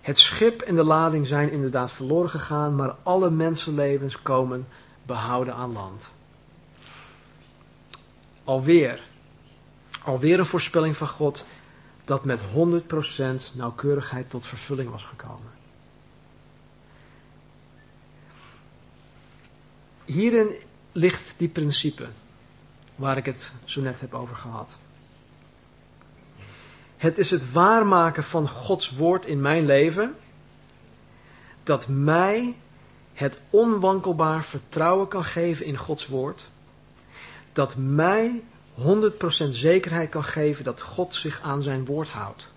Het 0.00 0.18
schip 0.18 0.60
en 0.60 0.74
de 0.74 0.84
lading 0.84 1.26
zijn 1.26 1.50
inderdaad 1.50 1.92
verloren 1.92 2.30
gegaan, 2.30 2.76
maar 2.76 2.96
alle 3.02 3.30
mensenlevens 3.30 4.22
komen 4.22 4.66
behouden 5.08 5.54
aan 5.54 5.72
land. 5.72 6.04
Alweer, 8.44 9.00
alweer 10.04 10.38
een 10.38 10.46
voorspelling 10.46 10.96
van 10.96 11.08
God 11.08 11.44
dat 12.04 12.24
met 12.24 12.40
100% 12.40 13.54
nauwkeurigheid 13.54 14.30
tot 14.30 14.46
vervulling 14.46 14.90
was 14.90 15.04
gekomen. 15.04 15.50
Hierin 20.04 20.54
ligt 20.92 21.34
die 21.38 21.48
principe 21.48 22.08
waar 22.96 23.16
ik 23.16 23.26
het 23.26 23.52
zo 23.64 23.80
net 23.80 24.00
heb 24.00 24.14
over 24.14 24.36
gehad. 24.36 24.76
Het 26.96 27.18
is 27.18 27.30
het 27.30 27.52
waarmaken 27.52 28.24
van 28.24 28.48
Gods 28.48 28.90
woord 28.90 29.24
in 29.24 29.40
mijn 29.40 29.66
leven 29.66 30.16
dat 31.62 31.88
mij 31.88 32.56
het 33.18 33.38
onwankelbaar 33.50 34.44
vertrouwen 34.44 35.08
kan 35.08 35.24
geven 35.24 35.66
in 35.66 35.76
Gods 35.76 36.06
woord. 36.06 36.44
Dat 37.52 37.76
mij 37.76 38.42
100% 38.80 38.82
zekerheid 39.50 40.10
kan 40.10 40.24
geven 40.24 40.64
dat 40.64 40.80
God 40.80 41.14
zich 41.14 41.40
aan 41.40 41.62
zijn 41.62 41.84
woord 41.84 42.08
houdt. 42.08 42.48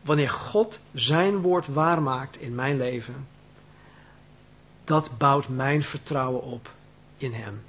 Wanneer 0.00 0.30
God 0.30 0.80
zijn 0.92 1.40
woord 1.40 1.66
waarmaakt 1.66 2.40
in 2.40 2.54
mijn 2.54 2.76
leven, 2.76 3.26
dat 4.84 5.18
bouwt 5.18 5.48
mijn 5.48 5.82
vertrouwen 5.82 6.42
op 6.42 6.70
in 7.16 7.32
Hem. 7.32 7.62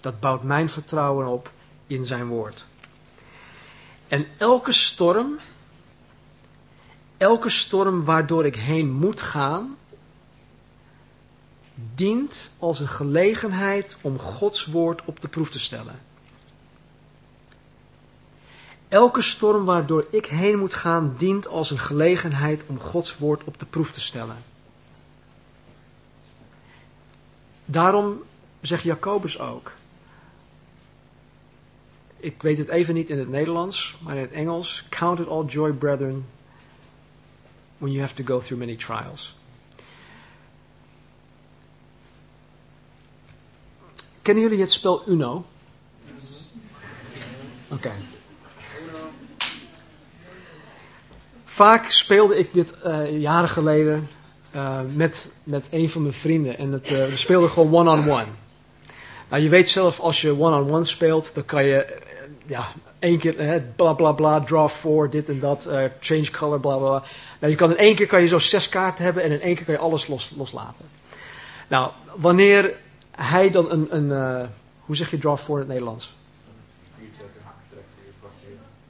Dat 0.00 0.20
bouwt 0.20 0.42
mijn 0.42 0.68
vertrouwen 0.68 1.26
op 1.26 1.50
in 1.86 2.04
zijn 2.04 2.26
woord. 2.26 2.64
En 4.08 4.26
elke 4.36 4.72
storm, 4.72 5.38
elke 7.16 7.48
storm 7.48 8.04
waardoor 8.04 8.46
ik 8.46 8.56
heen 8.56 8.90
moet 8.90 9.20
gaan, 9.20 9.76
dient 11.94 12.50
als 12.58 12.80
een 12.80 12.88
gelegenheid 12.88 13.96
om 14.00 14.18
Gods 14.18 14.66
woord 14.66 15.04
op 15.04 15.20
de 15.20 15.28
proef 15.28 15.50
te 15.50 15.58
stellen. 15.58 16.00
Elke 18.88 19.22
storm 19.22 19.64
waardoor 19.64 20.06
ik 20.10 20.26
heen 20.26 20.58
moet 20.58 20.74
gaan, 20.74 21.14
dient 21.18 21.48
als 21.48 21.70
een 21.70 21.78
gelegenheid 21.78 22.64
om 22.66 22.80
Gods 22.80 23.18
woord 23.18 23.44
op 23.44 23.58
de 23.58 23.66
proef 23.66 23.90
te 23.90 24.00
stellen. 24.00 24.36
Daarom 27.64 28.22
zegt 28.60 28.82
Jacobus 28.82 29.38
ook. 29.38 29.72
Ik 32.16 32.42
weet 32.42 32.58
het 32.58 32.68
even 32.68 32.94
niet 32.94 33.10
in 33.10 33.18
het 33.18 33.28
Nederlands, 33.28 33.96
maar 34.02 34.14
in 34.14 34.20
het 34.20 34.32
Engels. 34.32 34.84
Count 34.88 35.18
it 35.18 35.28
all 35.28 35.44
joy, 35.44 35.72
brethren, 35.72 36.26
when 37.78 37.92
you 37.92 38.02
have 38.02 38.14
to 38.14 38.24
go 38.24 38.40
through 38.40 38.60
many 38.60 38.76
trials. 38.76 39.37
Kennen 44.28 44.46
jullie 44.46 44.60
het 44.60 44.72
spel 44.72 45.02
Uno? 45.06 45.44
Oké. 47.68 47.92
Vaak 51.44 51.90
speelde 51.90 52.38
ik 52.38 52.48
dit 52.52 52.72
uh, 52.84 53.20
jaren 53.20 53.48
geleden 53.48 54.08
uh, 54.54 54.78
met, 54.92 55.32
met 55.44 55.66
een 55.70 55.90
van 55.90 56.02
mijn 56.02 56.14
vrienden. 56.14 56.58
En 56.58 56.72
het, 56.72 56.90
uh, 56.90 57.06
we 57.06 57.16
speelden 57.16 57.50
gewoon 57.50 57.74
one-on-one. 57.74 58.24
Nou, 59.28 59.42
je 59.42 59.48
weet 59.48 59.68
zelf, 59.68 60.00
als 60.00 60.20
je 60.20 60.40
one-on-one 60.40 60.84
speelt, 60.84 61.30
dan 61.34 61.44
kan 61.44 61.64
je 61.64 61.98
ja, 62.46 62.68
één 62.98 63.18
keer 63.18 63.40
uh, 63.40 63.62
bla 63.76 63.92
bla 63.92 64.12
bla, 64.12 64.40
draw 64.40 64.68
four, 64.68 65.10
dit 65.10 65.28
en 65.28 65.40
dat, 65.40 65.68
change 66.00 66.30
color, 66.30 66.60
bla 66.60 66.76
bla. 66.76 67.02
Nou, 67.38 67.52
je 67.52 67.54
kan 67.54 67.70
in 67.70 67.76
één 67.76 67.94
keer 67.94 68.06
kan 68.06 68.20
je 68.20 68.28
zo 68.28 68.38
zes 68.38 68.68
kaarten 68.68 69.04
hebben 69.04 69.22
en 69.22 69.32
in 69.32 69.40
één 69.40 69.54
keer 69.54 69.64
kan 69.64 69.74
je 69.74 69.80
alles 69.80 70.06
los, 70.06 70.32
loslaten. 70.36 70.84
Nou, 71.68 71.90
wanneer 72.16 72.86
hij 73.18 73.50
dan 73.50 73.70
een, 73.70 73.96
een 73.96 74.48
hoe 74.84 74.96
zeg 74.96 75.10
je 75.10 75.18
draw 75.18 75.38
four 75.38 75.54
in 75.54 75.62
het 75.62 75.68
Nederlands? 75.68 76.16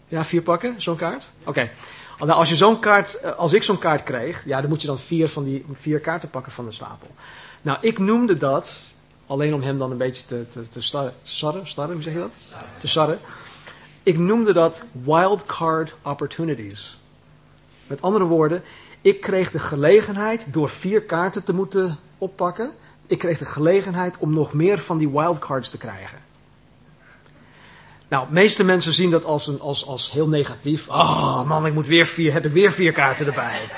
Ja, 0.09 0.25
vier 0.25 0.43
pakken, 0.43 0.83
zo'n 0.83 0.97
kaart? 0.97 1.29
Oké. 1.45 1.71
Nou, 2.19 2.31
als 2.31 2.49
je 2.49 2.57
zo'n 2.57 2.79
kaart, 2.79 3.15
eh, 3.15 3.37
als 3.37 3.53
ik 3.53 3.63
zo'n 3.63 3.79
kaart 3.79 4.03
kreeg, 4.03 4.45
ja, 4.45 4.61
dan 4.61 4.71
moet 4.71 4.81
je 4.81 4.87
dan 4.87 4.99
vier 4.99 5.29
van 5.29 5.45
die 5.45 5.65
vier 5.73 6.01
kaarten 6.01 6.31
pakken 6.31 6.53
van 6.53 6.65
de 6.65 6.73
stapel. 6.73 7.09
Nou, 7.63 7.79
ik 7.81 7.99
noemde 7.99 8.37
dat, 8.37 8.79
alleen 9.27 9.55
om 9.55 9.63
hem 9.63 9.79
dan 9.79 9.91
een 9.91 9.97
beetje 9.97 10.27
te, 10.27 10.49
te, 10.49 10.69
te 10.69 10.83
starren, 10.83 11.15
starren, 11.23 11.95
hoe 11.95 12.03
zeg 12.03 12.13
je 12.13 12.19
dat? 12.19 12.33
Te 12.81 12.89
sarren. 12.89 13.19
Ik 14.03 14.19
noemde 14.19 14.53
dat 14.53 14.83
wild 15.05 15.47
card 15.47 15.95
opportunities. 16.03 16.99
Met 17.87 18.03
andere 18.03 18.25
woorden, 18.25 18.63
ik 19.01 19.21
kreeg 19.21 19.51
de 19.51 19.59
gelegenheid 19.59 20.53
door 20.53 20.69
vier 20.69 21.03
kaarten 21.03 21.45
te 21.45 21.55
moeten 21.55 21.99
oppakken. 22.19 22.71
Ik 23.09 23.19
kreeg 23.19 23.39
de 23.39 23.45
gelegenheid 23.45 24.17
om 24.19 24.33
nog 24.33 24.53
meer 24.53 24.79
van 24.79 24.99
die 24.99 25.11
wildcards 25.11 25.71
te 25.71 25.79
krijgen. 25.79 26.19
Nou, 28.09 28.27
de 28.27 28.33
meeste 28.33 28.65
mensen 28.65 28.95
zien 28.95 29.11
dat 29.11 29.25
als, 29.25 29.47
een, 29.47 29.61
als, 29.61 29.87
als 29.87 30.11
heel 30.11 30.29
negatief. 30.29 30.89
Oh 30.89 31.49
man, 31.49 31.67
ik 31.67 31.73
moet 31.73 31.87
weer 31.87 32.07
vier, 32.07 32.33
heb 32.33 32.45
ik 32.45 32.53
weer 32.53 32.73
vier 32.73 32.93
kaarten 32.93 33.27
erbij. 33.27 33.71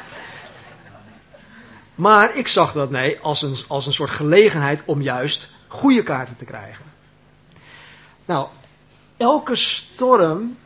Maar 1.95 2.37
ik 2.37 2.49
zag 2.49 2.73
dat 2.73 2.91
nee, 2.91 3.19
als 3.21 3.43
een, 3.43 3.57
als 3.69 3.87
een 3.87 3.93
soort 3.93 4.11
gelegenheid 4.11 4.83
om 4.85 5.03
juist 5.03 5.51
goede 5.67 6.03
kaarten 6.03 6.37
te 6.37 6.45
krijgen. 6.45 6.85
Nou, 8.25 8.47
elke 9.17 9.57
storm, 9.57 10.57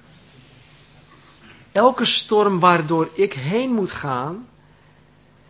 elke 1.72 2.04
storm 2.04 2.60
waardoor 2.60 3.08
ik 3.12 3.32
heen 3.32 3.70
moet 3.70 3.90
gaan, 3.90 4.46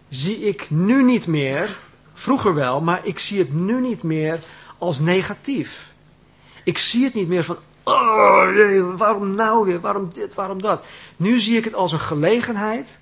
zie 0.09 0.39
ik 0.41 0.71
nu 0.71 1.05
niet 1.05 1.27
meer, 1.27 1.77
vroeger 2.15 2.55
wel, 2.55 2.81
maar 2.81 3.01
ik 3.07 3.19
zie 3.19 3.39
het 3.39 3.53
nu 3.53 3.81
niet 3.81 4.03
meer 4.03 4.41
als 4.79 4.99
negatief. 4.99 5.93
Ik 6.65 6.79
zie 6.79 7.05
het 7.05 7.15
niet 7.15 7.29
meer 7.29 7.45
van, 7.45 7.57
Oh, 7.85 8.97
waarom 8.97 9.35
nou 9.35 9.67
weer? 9.67 9.81
Waarom 9.81 10.09
dit? 10.13 10.35
Waarom 10.35 10.63
dat? 10.63 10.85
Nu 11.17 11.41
zie 11.41 11.57
ik 11.57 11.65
het 11.65 11.75
als 11.75 11.93
een 11.93 12.01
gelegenheid 12.01 12.99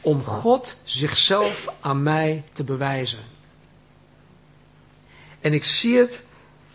om 0.00 0.24
God 0.24 0.76
zichzelf 0.82 1.68
aan 1.80 2.02
mij 2.02 2.44
te 2.52 2.64
bewijzen. 2.64 3.18
En 5.40 5.52
ik 5.52 5.64
zie 5.64 5.98
het 5.98 6.24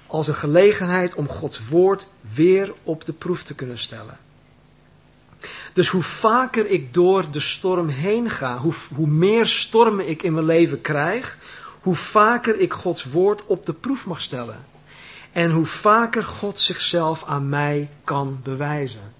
als 0.08 0.28
een 0.28 0.36
gelegenheid 0.36 1.16
om 1.16 1.28
Gods 1.28 1.68
woord 1.68 2.08
weer 2.34 2.74
op 2.84 3.06
de 3.06 3.14
proef 3.14 3.44
te 3.44 3.56
kunnen 3.56 3.80
stellen. 3.80 4.20
Dus 5.76 5.88
hoe 5.88 6.04
vaker 6.04 6.70
ik 6.70 6.94
door 6.94 7.32
de 7.32 7.40
storm 7.40 7.88
heen 7.88 8.30
ga, 8.30 8.58
hoe, 8.58 8.74
hoe 8.94 9.08
meer 9.08 9.48
stormen 9.48 10.08
ik 10.08 10.24
in 10.24 10.34
mijn 10.34 10.46
leven 10.46 10.82
krijg, 10.82 11.38
hoe 11.82 11.96
vaker 11.96 12.60
ik 12.60 12.74
Gods 12.74 13.04
woord 13.04 13.46
op 13.46 13.66
de 13.66 13.74
proef 13.74 14.06
mag 14.06 14.22
stellen. 14.22 14.66
En 15.32 15.52
hoe 15.52 15.66
vaker 15.66 16.24
God 16.24 16.60
zichzelf 16.60 17.24
aan 17.24 17.50
mij 17.50 17.90
kan 18.04 18.40
bewijzen. 18.44 19.14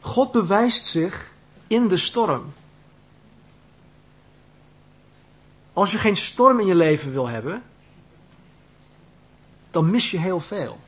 God 0.00 0.32
bewijst 0.32 0.86
zich 0.86 1.30
in 1.66 1.88
de 1.88 1.96
storm. 1.96 2.52
Als 5.72 5.90
je 5.90 5.98
geen 5.98 6.16
storm 6.16 6.60
in 6.60 6.66
je 6.66 6.74
leven 6.74 7.12
wil 7.12 7.28
hebben, 7.28 7.62
dan 9.70 9.90
mis 9.90 10.10
je 10.10 10.18
heel 10.18 10.40
veel. 10.40 10.78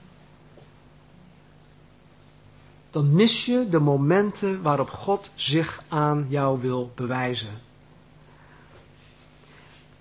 Dan 2.95 3.15
mis 3.15 3.45
je 3.45 3.69
de 3.69 3.79
momenten 3.79 4.63
waarop 4.63 4.91
God 4.91 5.31
zich 5.35 5.83
aan 5.89 6.27
jou 6.29 6.61
wil 6.61 6.93
bewijzen. 6.95 7.61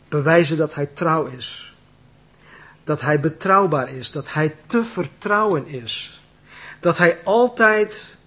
Bewijzen 0.08 0.58
dat 0.58 0.75
Hij 0.75 0.86
trouw 0.86 1.25
is 1.25 1.73
dat 2.84 3.01
hij 3.01 3.19
betrouwbaar 3.19 3.89
is, 3.89 4.12
dat 4.12 4.34
hij 4.34 4.56
te 4.65 4.84
vertrouwen 4.84 5.67
is. 5.67 6.21
Dat 6.79 6.97
hij 6.97 7.23
altijd 7.23 8.17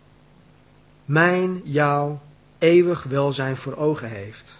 mijn, 1.05 1.61
jouw 1.64 2.20
eeuwig 2.59 3.02
welzijn 3.02 3.57
voor 3.57 3.76
ogen 3.76 4.09
heeft. 4.09 4.57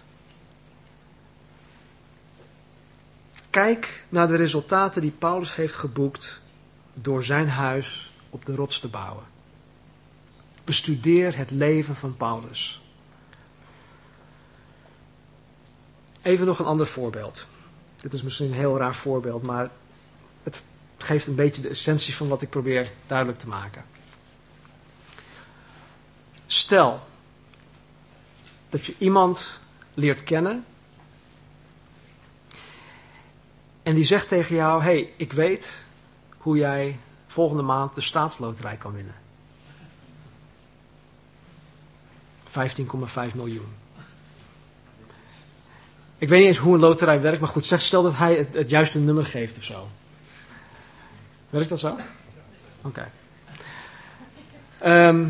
Kijk 3.49 4.03
naar 4.09 4.27
de 4.27 4.35
resultaten 4.35 5.01
die 5.01 5.11
Paulus 5.11 5.55
heeft 5.55 5.75
geboekt 5.75 6.39
door 6.93 7.23
zijn 7.23 7.49
huis 7.49 8.13
op 8.29 8.45
de 8.45 8.55
rots 8.55 8.79
te 8.79 8.87
bouwen. 8.87 9.23
Bestudeer 10.67 11.37
het 11.37 11.51
leven 11.51 11.95
van 11.95 12.17
Paulus. 12.17 12.81
Even 16.21 16.45
nog 16.45 16.59
een 16.59 16.65
ander 16.65 16.87
voorbeeld. 16.87 17.45
Dit 17.95 18.13
is 18.13 18.21
misschien 18.21 18.47
een 18.47 18.53
heel 18.53 18.77
raar 18.77 18.95
voorbeeld, 18.95 19.43
maar 19.43 19.69
het 20.43 20.63
geeft 20.97 21.27
een 21.27 21.35
beetje 21.35 21.61
de 21.61 21.69
essentie 21.69 22.15
van 22.15 22.27
wat 22.27 22.41
ik 22.41 22.49
probeer 22.49 22.91
duidelijk 23.05 23.39
te 23.39 23.47
maken. 23.47 23.85
Stel 26.45 27.07
dat 28.69 28.85
je 28.85 28.95
iemand 28.97 29.59
leert 29.93 30.23
kennen 30.23 30.65
en 33.83 33.95
die 33.95 34.05
zegt 34.05 34.27
tegen 34.27 34.55
jou: 34.55 34.83
hey, 34.83 35.09
ik 35.15 35.33
weet 35.33 35.73
hoe 36.37 36.57
jij 36.57 36.99
volgende 37.27 37.63
maand 37.63 37.95
de 37.95 38.01
staatsloterij 38.01 38.75
kan 38.77 38.93
winnen. 38.93 39.26
15,5 42.57 43.35
miljoen. 43.35 43.75
Ik 46.17 46.29
weet 46.29 46.39
niet 46.39 46.47
eens 46.47 46.57
hoe 46.57 46.73
een 46.73 46.79
loterij 46.79 47.21
werkt, 47.21 47.39
maar 47.39 47.49
goed, 47.49 47.65
zeg, 47.65 47.81
stel 47.81 48.03
dat 48.03 48.17
hij 48.17 48.47
het, 48.51 48.69
juiste 48.69 48.99
nummer 48.99 49.25
geeft 49.25 49.57
of 49.57 49.63
zo. 49.63 49.87
Werkt 51.49 51.69
dat 51.69 51.79
zo? 51.79 51.95
Oké. 52.81 53.11
Ehm, 54.77 55.27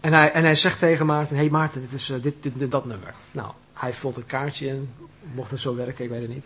en, 0.00 0.12
hij, 0.12 0.32
en 0.32 0.42
hij 0.42 0.54
zegt 0.54 0.78
tegen 0.78 1.06
Maarten: 1.06 1.36
Hé 1.36 1.42
hey 1.42 1.50
Maarten, 1.50 1.80
dit 1.80 1.92
is 1.92 2.08
uh, 2.08 2.22
dit, 2.22 2.34
dit, 2.42 2.70
dat 2.70 2.84
nummer. 2.84 3.14
Nou, 3.30 3.52
hij 3.72 3.92
vult 3.92 4.16
het 4.16 4.26
kaartje 4.26 4.66
in, 4.66 4.94
mocht 5.34 5.50
het 5.50 5.60
zo 5.60 5.76
werken, 5.76 6.04
ik 6.04 6.10
weet 6.10 6.20
het 6.20 6.30
niet. 6.30 6.44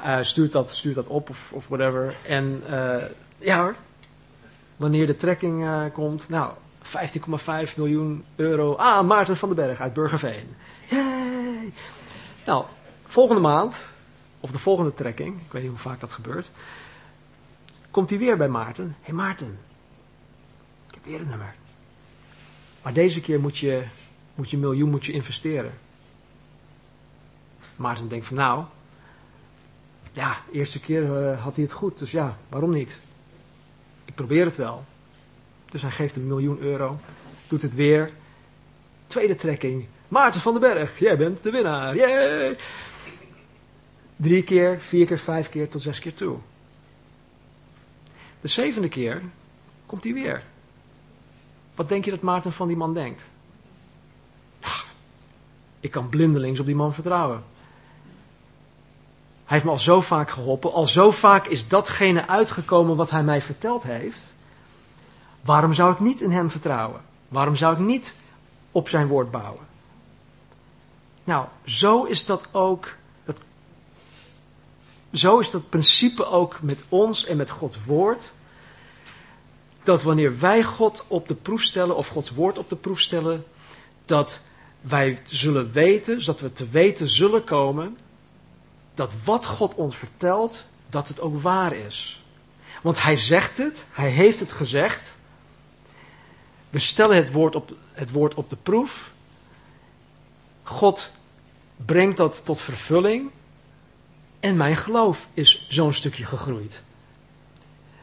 Uh, 0.00 0.18
stuurt, 0.20 0.52
dat, 0.52 0.70
stuurt 0.70 0.94
dat 0.94 1.06
op 1.06 1.30
of, 1.30 1.50
of 1.52 1.68
whatever. 1.68 2.14
En 2.26 2.62
uh, 2.70 2.96
ja 3.38 3.60
hoor, 3.60 3.74
wanneer 4.76 5.06
de 5.06 5.16
trekking 5.16 5.66
komt, 5.92 6.28
nou, 6.28 6.52
15,5 6.88 7.76
miljoen 7.76 8.24
euro. 8.36 8.74
Ah, 8.74 9.06
Maarten 9.06 9.36
van 9.36 9.48
den 9.48 9.66
Berg 9.66 9.80
uit 9.80 9.92
Burgerveen. 9.92 10.56
Yay! 10.88 11.72
Nou, 12.46 12.64
volgende 13.06 13.40
maand, 13.40 13.88
of 14.40 14.50
de 14.50 14.58
volgende 14.58 14.94
trekking, 14.94 15.40
ik 15.40 15.52
weet 15.52 15.62
niet 15.62 15.70
hoe 15.70 15.80
vaak 15.80 16.00
dat 16.00 16.12
gebeurt, 16.12 16.50
komt 17.90 18.10
hij 18.10 18.18
weer 18.18 18.36
bij 18.36 18.48
Maarten. 18.48 18.84
Hé 18.84 19.04
hey 19.04 19.14
Maarten, 19.14 19.58
ik 20.88 20.94
heb 20.94 21.04
weer 21.04 21.20
een 21.20 21.28
nummer. 21.28 21.54
Maar 22.82 22.92
deze 22.92 23.20
keer 23.20 23.40
moet 23.40 23.58
je, 23.58 23.84
moet 24.34 24.50
je 24.50 24.56
een 24.56 24.62
miljoen 24.62 24.90
moet 24.90 25.06
je 25.06 25.12
investeren. 25.12 25.72
Maarten 27.76 28.08
denkt 28.08 28.26
van 28.26 28.36
nou, 28.36 28.64
ja, 30.12 30.38
eerste 30.52 30.80
keer 30.80 31.02
uh, 31.02 31.42
had 31.42 31.54
hij 31.54 31.64
het 31.64 31.72
goed, 31.72 31.98
dus 31.98 32.10
ja, 32.10 32.36
waarom 32.48 32.70
niet? 32.70 32.98
Ik 34.04 34.14
probeer 34.14 34.44
het 34.44 34.56
wel. 34.56 34.84
Dus 35.70 35.82
hij 35.82 35.90
geeft 35.90 36.16
een 36.16 36.26
miljoen 36.26 36.58
euro, 36.58 37.00
doet 37.48 37.62
het 37.62 37.74
weer. 37.74 38.10
Tweede 39.06 39.34
trekking, 39.34 39.86
Maarten 40.08 40.40
van 40.40 40.52
den 40.52 40.62
Berg, 40.62 40.98
jij 40.98 41.16
bent 41.16 41.42
de 41.42 41.50
winnaar. 41.50 41.96
Yay! 41.96 42.56
Drie 44.16 44.42
keer, 44.42 44.80
vier 44.80 45.06
keer, 45.06 45.18
vijf 45.18 45.48
keer 45.48 45.68
tot 45.68 45.82
zes 45.82 45.98
keer 45.98 46.14
toe. 46.14 46.36
De 48.40 48.48
zevende 48.48 48.88
keer 48.88 49.22
komt 49.86 50.04
hij 50.04 50.12
weer. 50.12 50.42
Wat 51.74 51.88
denk 51.88 52.04
je 52.04 52.10
dat 52.10 52.20
Maarten 52.20 52.52
van 52.52 52.68
die 52.68 52.76
man 52.76 52.94
denkt? 52.94 53.24
ik 55.80 55.90
kan 55.90 56.08
blindelings 56.08 56.60
op 56.60 56.66
die 56.66 56.74
man 56.74 56.94
vertrouwen. 56.94 57.44
Hij 59.44 59.56
heeft 59.56 59.64
me 59.64 59.70
al 59.70 59.78
zo 59.78 60.00
vaak 60.00 60.30
geholpen, 60.30 60.72
al 60.72 60.86
zo 60.86 61.10
vaak 61.10 61.46
is 61.46 61.68
datgene 61.68 62.26
uitgekomen 62.26 62.96
wat 62.96 63.10
hij 63.10 63.22
mij 63.22 63.42
verteld 63.42 63.82
heeft. 63.82 64.34
Waarom 65.40 65.72
zou 65.72 65.92
ik 65.92 65.98
niet 65.98 66.20
in 66.20 66.30
hem 66.30 66.50
vertrouwen? 66.50 67.00
Waarom 67.28 67.56
zou 67.56 67.72
ik 67.72 67.78
niet 67.78 68.14
op 68.72 68.88
zijn 68.88 69.06
woord 69.06 69.30
bouwen? 69.30 69.66
Nou, 71.24 71.46
zo 71.64 72.04
is 72.04 72.24
dat 72.24 72.48
ook. 72.52 72.94
Dat, 73.24 73.40
zo 75.12 75.38
is 75.38 75.50
dat 75.50 75.68
principe 75.68 76.26
ook 76.26 76.58
met 76.60 76.82
ons 76.88 77.24
en 77.24 77.36
met 77.36 77.50
Gods 77.50 77.84
woord. 77.84 78.32
Dat 79.82 80.02
wanneer 80.02 80.38
wij 80.38 80.62
God 80.62 81.04
op 81.06 81.28
de 81.28 81.34
proef 81.34 81.62
stellen, 81.62 81.96
of 81.96 82.08
Gods 82.08 82.30
woord 82.30 82.58
op 82.58 82.68
de 82.68 82.76
proef 82.76 83.00
stellen, 83.00 83.44
dat 84.04 84.40
wij 84.80 85.18
zullen 85.24 85.72
weten, 85.72 86.22
zodat 86.22 86.40
we 86.40 86.52
te 86.52 86.68
weten 86.68 87.08
zullen 87.08 87.44
komen, 87.44 87.98
dat 88.94 89.12
wat 89.24 89.46
God 89.46 89.74
ons 89.74 89.96
vertelt, 89.96 90.64
dat 90.90 91.08
het 91.08 91.20
ook 91.20 91.42
waar 91.42 91.72
is. 91.72 92.22
Want 92.82 93.02
hij 93.02 93.16
zegt 93.16 93.56
het, 93.56 93.86
hij 93.90 94.10
heeft 94.10 94.40
het 94.40 94.52
gezegd. 94.52 95.16
We 96.70 96.78
stellen 96.78 97.16
het 97.16 97.32
woord 97.32 97.54
op, 97.54 97.72
het 97.92 98.10
woord 98.10 98.34
op 98.34 98.50
de 98.50 98.56
proef. 98.62 99.12
God 100.62 101.10
brengt 101.76 102.16
dat 102.16 102.40
tot 102.44 102.60
vervulling. 102.60 103.30
En 104.40 104.56
mijn 104.56 104.76
geloof 104.76 105.28
is 105.34 105.66
zo'n 105.68 105.92
stukje 105.92 106.24
gegroeid. 106.24 106.82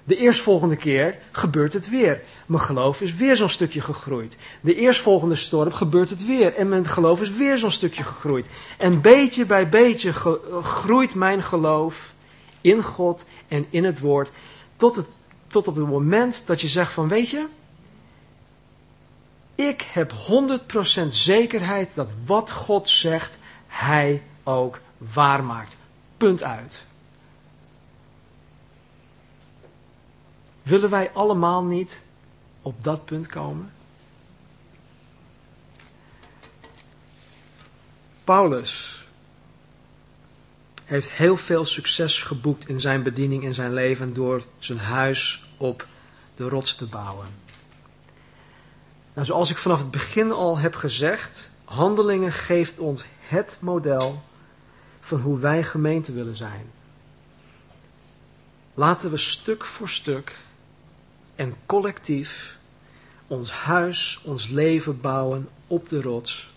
De 0.03 0.15
eerstvolgende 0.15 0.75
keer 0.75 1.17
gebeurt 1.31 1.73
het 1.73 1.89
weer. 1.89 2.21
Mijn 2.45 2.61
geloof 2.61 3.01
is 3.01 3.13
weer 3.13 3.37
zo'n 3.37 3.49
stukje 3.49 3.81
gegroeid. 3.81 4.37
De 4.61 4.75
eerstvolgende 4.75 5.35
storm 5.35 5.71
gebeurt 5.71 6.09
het 6.09 6.25
weer. 6.25 6.53
En 6.53 6.69
mijn 6.69 6.87
geloof 6.87 7.21
is 7.21 7.31
weer 7.31 7.57
zo'n 7.57 7.71
stukje 7.71 8.03
gegroeid. 8.03 8.45
En 8.77 9.01
beetje 9.01 9.45
bij 9.45 9.69
beetje 9.69 10.13
groeit 10.63 11.13
mijn 11.13 11.43
geloof 11.43 12.13
in 12.61 12.83
God 12.83 13.25
en 13.47 13.65
in 13.69 13.83
het 13.83 13.99
woord. 13.99 14.31
Tot, 14.75 14.95
het, 14.95 15.07
tot 15.47 15.67
op 15.67 15.75
het 15.75 15.87
moment 15.87 16.41
dat 16.45 16.61
je 16.61 16.67
zegt 16.67 16.93
van 16.93 17.07
weet 17.07 17.29
je, 17.29 17.45
ik 19.55 19.81
heb 19.81 20.11
100% 20.11 21.07
zekerheid 21.07 21.89
dat 21.93 22.11
wat 22.25 22.51
God 22.51 22.89
zegt, 22.89 23.37
hij 23.67 24.23
ook 24.43 24.79
waar 24.97 25.43
maakt. 25.43 25.77
Punt 26.17 26.43
uit. 26.43 26.83
Willen 30.61 30.89
wij 30.89 31.11
allemaal 31.11 31.63
niet 31.63 32.01
op 32.61 32.83
dat 32.83 33.05
punt 33.05 33.27
komen? 33.27 33.71
Paulus 38.23 39.05
heeft 40.85 41.11
heel 41.11 41.37
veel 41.37 41.65
succes 41.65 42.21
geboekt 42.21 42.67
in 42.67 42.79
zijn 42.79 43.03
bediening 43.03 43.43
in 43.43 43.53
zijn 43.53 43.73
leven 43.73 44.13
door 44.13 44.43
zijn 44.59 44.79
huis 44.79 45.45
op 45.57 45.87
de 46.35 46.49
rots 46.49 46.75
te 46.75 46.85
bouwen. 46.85 47.44
Nou, 49.15 49.27
zoals 49.27 49.49
ik 49.49 49.57
vanaf 49.57 49.79
het 49.79 49.91
begin 49.91 50.31
al 50.31 50.57
heb 50.57 50.75
gezegd, 50.75 51.49
Handelingen 51.63 52.31
geeft 52.31 52.79
ons 52.79 53.05
het 53.19 53.57
model 53.61 54.23
van 54.99 55.19
hoe 55.19 55.39
wij 55.39 55.63
gemeente 55.63 56.13
willen 56.13 56.35
zijn. 56.35 56.71
Laten 58.73 59.09
we 59.09 59.17
stuk 59.17 59.65
voor 59.65 59.89
stuk 59.89 60.37
en 61.35 61.55
collectief 61.65 62.57
ons 63.27 63.51
huis, 63.51 64.19
ons 64.23 64.47
leven 64.47 65.01
bouwen 65.01 65.49
op 65.67 65.89
de 65.89 66.01
rots, 66.01 66.53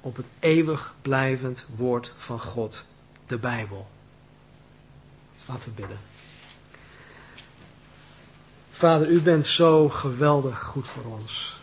op 0.00 0.16
het 0.16 0.28
eeuwig 0.38 0.94
blijvend 1.02 1.64
woord 1.76 2.12
van 2.16 2.40
God, 2.40 2.84
de 3.26 3.38
Bijbel. 3.38 3.86
Laten 5.46 5.68
we 5.68 5.80
bidden. 5.80 5.98
Vader, 8.70 9.08
u 9.08 9.20
bent 9.20 9.46
zo 9.46 9.88
geweldig 9.88 10.62
goed 10.62 10.88
voor 10.88 11.04
ons. 11.04 11.53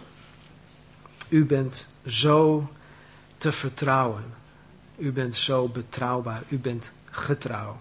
U 1.32 1.46
bent 1.46 1.88
zo 2.06 2.72
te 3.38 3.52
vertrouwen. 3.52 4.24
U 4.98 5.12
bent 5.12 5.36
zo 5.36 5.68
betrouwbaar. 5.68 6.44
U 6.50 6.58
bent 6.60 6.92
getrouw. 7.06 7.80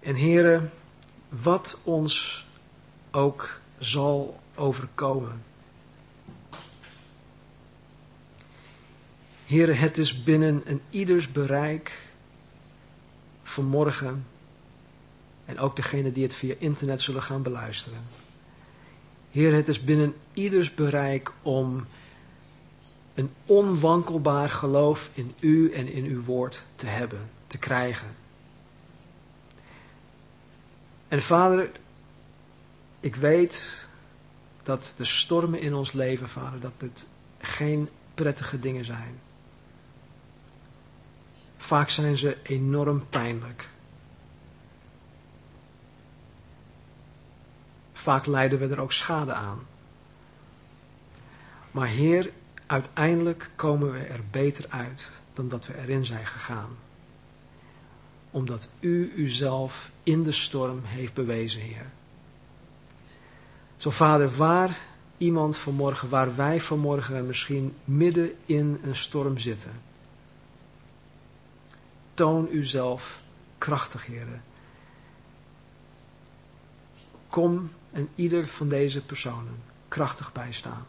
En 0.00 0.14
heren, 0.14 0.72
wat 1.28 1.78
ons 1.82 2.46
ook 3.10 3.60
zal 3.78 4.40
overkomen. 4.54 5.42
Heren, 9.46 9.78
het 9.78 9.98
is 9.98 10.22
binnen 10.22 10.62
een 10.64 10.80
ieders 10.90 11.32
bereik 11.32 11.98
vanmorgen 13.42 14.26
en 15.44 15.58
ook 15.58 15.76
degene 15.76 16.12
die 16.12 16.22
het 16.22 16.34
via 16.34 16.54
internet 16.58 17.00
zullen 17.00 17.22
gaan 17.22 17.42
beluisteren. 17.42 18.29
Heer, 19.30 19.54
het 19.54 19.68
is 19.68 19.84
binnen 19.84 20.14
ieders 20.32 20.74
bereik 20.74 21.30
om 21.42 21.86
een 23.14 23.30
onwankelbaar 23.46 24.50
geloof 24.50 25.10
in 25.12 25.34
u 25.40 25.72
en 25.72 25.92
in 25.92 26.04
uw 26.04 26.22
woord 26.22 26.64
te 26.76 26.86
hebben, 26.86 27.30
te 27.46 27.58
krijgen. 27.58 28.08
En 31.08 31.22
vader, 31.22 31.70
ik 33.00 33.16
weet 33.16 33.86
dat 34.62 34.94
de 34.96 35.04
stormen 35.04 35.60
in 35.60 35.74
ons 35.74 35.92
leven, 35.92 36.28
vader, 36.28 36.60
dat 36.60 36.72
het 36.78 37.06
geen 37.38 37.88
prettige 38.14 38.60
dingen 38.60 38.84
zijn. 38.84 39.20
Vaak 41.56 41.88
zijn 41.88 42.16
ze 42.16 42.36
enorm 42.42 43.08
pijnlijk. 43.10 43.68
Vaak 48.00 48.26
lijden 48.26 48.58
we 48.58 48.68
er 48.68 48.80
ook 48.80 48.92
schade 48.92 49.32
aan. 49.32 49.58
Maar 51.70 51.86
Heer, 51.86 52.30
uiteindelijk 52.66 53.50
komen 53.56 53.92
we 53.92 53.98
er 53.98 54.20
beter 54.30 54.64
uit 54.68 55.10
dan 55.32 55.48
dat 55.48 55.66
we 55.66 55.78
erin 55.78 56.04
zijn 56.04 56.26
gegaan. 56.26 56.68
Omdat 58.30 58.68
U 58.80 59.12
uzelf 59.16 59.90
in 60.02 60.22
de 60.22 60.32
storm 60.32 60.80
heeft 60.84 61.14
bewezen, 61.14 61.60
Heer. 61.60 61.86
Zo 63.76 63.90
Vader, 63.90 64.30
waar 64.30 64.78
iemand 65.16 65.56
vanmorgen, 65.56 66.08
waar 66.08 66.36
wij 66.36 66.60
vanmorgen 66.60 67.26
misschien 67.26 67.74
midden 67.84 68.32
in 68.46 68.80
een 68.84 68.96
storm 68.96 69.38
zitten. 69.38 69.80
Toon 72.14 72.48
uzelf 72.50 73.20
krachtig, 73.58 74.06
heren. 74.06 74.42
Kom 77.28 77.70
en 77.92 78.08
ieder 78.14 78.48
van 78.48 78.68
deze 78.68 79.00
personen 79.00 79.62
krachtig 79.88 80.32
bijstaan. 80.32 80.86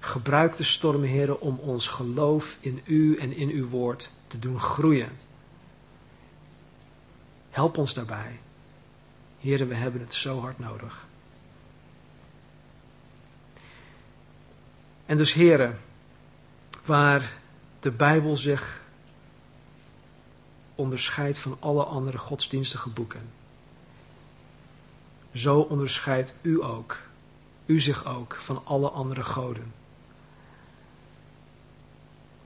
Gebruik 0.00 0.56
de 0.56 0.64
storm, 0.64 1.02
heren, 1.02 1.40
om 1.40 1.58
ons 1.58 1.88
geloof 1.88 2.56
in 2.60 2.80
u 2.84 3.16
en 3.16 3.36
in 3.36 3.48
uw 3.48 3.68
woord 3.68 4.10
te 4.26 4.38
doen 4.38 4.60
groeien. 4.60 5.18
Help 7.50 7.78
ons 7.78 7.94
daarbij. 7.94 8.40
Heren, 9.40 9.68
we 9.68 9.74
hebben 9.74 10.00
het 10.00 10.14
zo 10.14 10.40
hard 10.40 10.58
nodig. 10.58 11.06
En 15.06 15.16
dus 15.16 15.32
heren, 15.32 15.80
waar 16.84 17.34
de 17.80 17.90
Bijbel 17.90 18.36
zich 18.36 18.82
onderscheidt 20.74 21.38
van 21.38 21.56
alle 21.60 21.84
andere 21.84 22.18
godsdienstige 22.18 22.88
boeken. 22.88 23.30
Zo 25.34 25.60
onderscheidt 25.60 26.34
u 26.42 26.62
ook, 26.62 26.98
u 27.66 27.80
zich 27.80 28.06
ook 28.06 28.34
van 28.34 28.60
alle 28.64 28.88
andere 28.88 29.22
goden. 29.22 29.72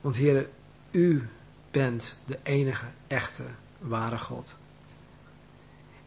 Want 0.00 0.16
heren, 0.16 0.50
u 0.90 1.28
bent 1.70 2.14
de 2.24 2.38
enige 2.42 2.86
echte 3.06 3.44
ware 3.78 4.18
God. 4.18 4.56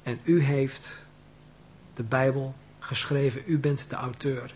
En 0.04 0.20
u 0.24 0.44
heeft 0.44 0.98
de 1.94 2.04
Bijbel 2.04 2.56
geschreven, 2.80 3.44
u 3.46 3.60
bent 3.60 3.86
de 3.90 3.96
auteur. 3.96 4.54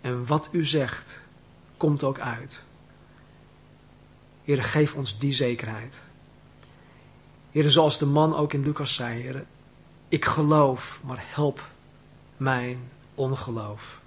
En 0.00 0.26
wat 0.26 0.48
u 0.52 0.64
zegt, 0.64 1.20
komt 1.76 2.02
ook 2.02 2.18
uit. 2.18 2.60
Heer, 4.44 4.62
geef 4.62 4.94
ons 4.94 5.18
die 5.18 5.32
zekerheid. 5.32 6.00
Heer, 7.50 7.70
zoals 7.70 7.98
de 7.98 8.06
man 8.06 8.34
ook 8.34 8.52
in 8.52 8.62
Lucas 8.62 8.94
zei, 8.94 9.20
Heer, 9.20 9.46
ik 10.16 10.24
geloof, 10.24 11.00
maar 11.02 11.24
help 11.34 11.68
mijn 12.36 12.90
ongeloof. 13.14 14.00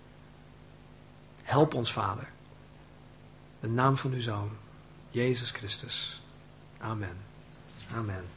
Help 1.44 1.74
ons, 1.74 1.92
Vader. 1.92 2.28
De 3.60 3.68
naam 3.68 3.98
van 3.98 4.12
uw 4.12 4.22
Zoon, 4.22 4.50
Jezus 5.10 5.52
Christus. 5.52 6.22
Amen. 6.78 7.18
Amen. 7.96 8.26